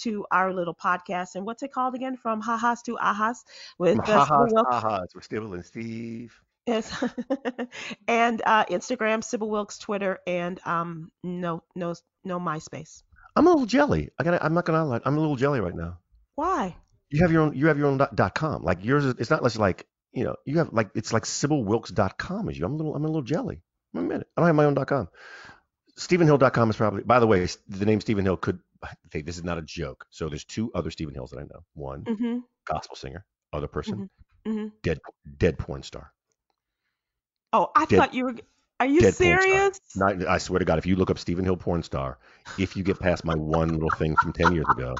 [0.00, 1.34] to our little podcast.
[1.34, 2.16] And what's it called again?
[2.16, 3.38] From ha-has to ahas
[3.78, 5.14] with From uh, ha-has Sybil ahas.
[5.14, 6.45] We're Stibble and Steve.
[6.66, 6.92] Yes.
[8.08, 11.94] and uh, Instagram, Sybil Wilkes, Twitter, and um, no, no,
[12.24, 13.02] no MySpace.
[13.36, 14.10] I'm a little jelly.
[14.18, 14.42] I got.
[14.42, 15.00] I'm not gonna lie.
[15.04, 15.98] I'm a little jelly right now.
[16.34, 16.74] Why?
[17.10, 17.54] You have your own.
[17.54, 18.62] You have your own dot, dot com.
[18.64, 19.14] Like yours is.
[19.18, 20.36] It's not less like you know.
[20.44, 22.64] You have like it's like SybilWilkes.com as you.
[22.64, 22.96] I'm a little.
[22.96, 23.62] I'm a little jelly.
[23.94, 24.26] I'm a minute.
[24.36, 25.08] I don't have my own dot com.
[25.98, 27.02] StephenHill.com is probably.
[27.04, 28.58] By the way, the name Stephen Hill could.
[29.06, 30.04] Okay, this is not a joke.
[30.10, 31.64] So there's two other Stephen Hills that I know.
[31.74, 32.38] One Mm-hmm.
[32.66, 33.24] gospel singer.
[33.52, 34.10] Other person
[34.46, 34.68] Mm-hmm.
[34.82, 35.00] dead
[35.38, 36.12] dead porn star.
[37.52, 38.34] Oh, I Dead- thought you were.
[38.78, 39.80] Are you serious?
[39.94, 42.18] Not, I swear to God, if you look up Stephen Hill porn star,
[42.58, 44.94] if you get past my one little thing from ten years ago,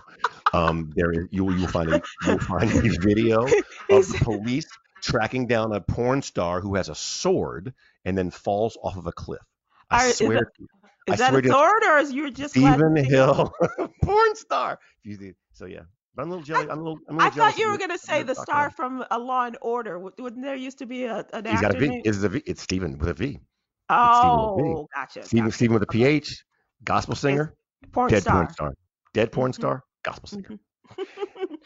[0.55, 3.43] um, there is, you will find a you'll find a video
[3.91, 4.67] of the police
[5.03, 7.75] tracking down a porn star who has a sword
[8.07, 9.43] and then falls off of a cliff.
[9.91, 10.69] I Are- swear, that- to you,
[11.15, 13.53] Is I that a sword, or is you just Stephen Hill
[14.03, 14.79] porn star.
[15.05, 15.83] If you did- So yeah,
[16.19, 16.67] I'm a little jelly.
[16.71, 16.99] I'm a little.
[17.09, 19.45] I'm a I little jealous thought you were gonna say the star from a Law
[19.45, 19.99] and Order.
[19.99, 21.89] Wouldn't there used to be a, an He's actor got a V.
[21.89, 22.07] named?
[22.07, 22.43] It's a V.
[22.47, 23.25] It's Stephen with a V.
[23.27, 23.45] Stephen with
[23.91, 24.75] a V.
[24.75, 25.23] Oh, gotcha.
[25.25, 25.57] Stephen gotcha.
[25.57, 26.45] Stephen with a PH.
[26.85, 27.55] Gospel singer.
[27.93, 28.35] Porn Dead star.
[28.45, 28.75] porn star.
[29.13, 29.55] Dead porn Mhm.
[29.55, 29.83] star.
[30.03, 30.49] Gospel singer.
[30.49, 30.59] Mhm.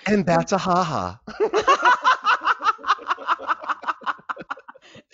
[0.07, 1.35] And that's a ha uh,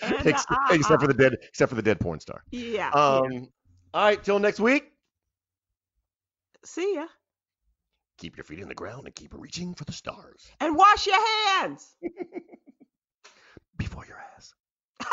[0.25, 2.43] except, except for the dead, except for the dead porn star.
[2.51, 2.61] Yeah.
[2.71, 2.89] yeah.
[2.91, 3.47] Um.
[3.93, 4.23] All right.
[4.23, 4.91] Till next week.
[6.65, 7.05] See ya.
[8.17, 10.47] Keep your feet in the ground and keep reaching for the stars.
[10.59, 11.27] And wash your
[11.59, 11.95] hands!
[13.77, 14.53] Before your ass.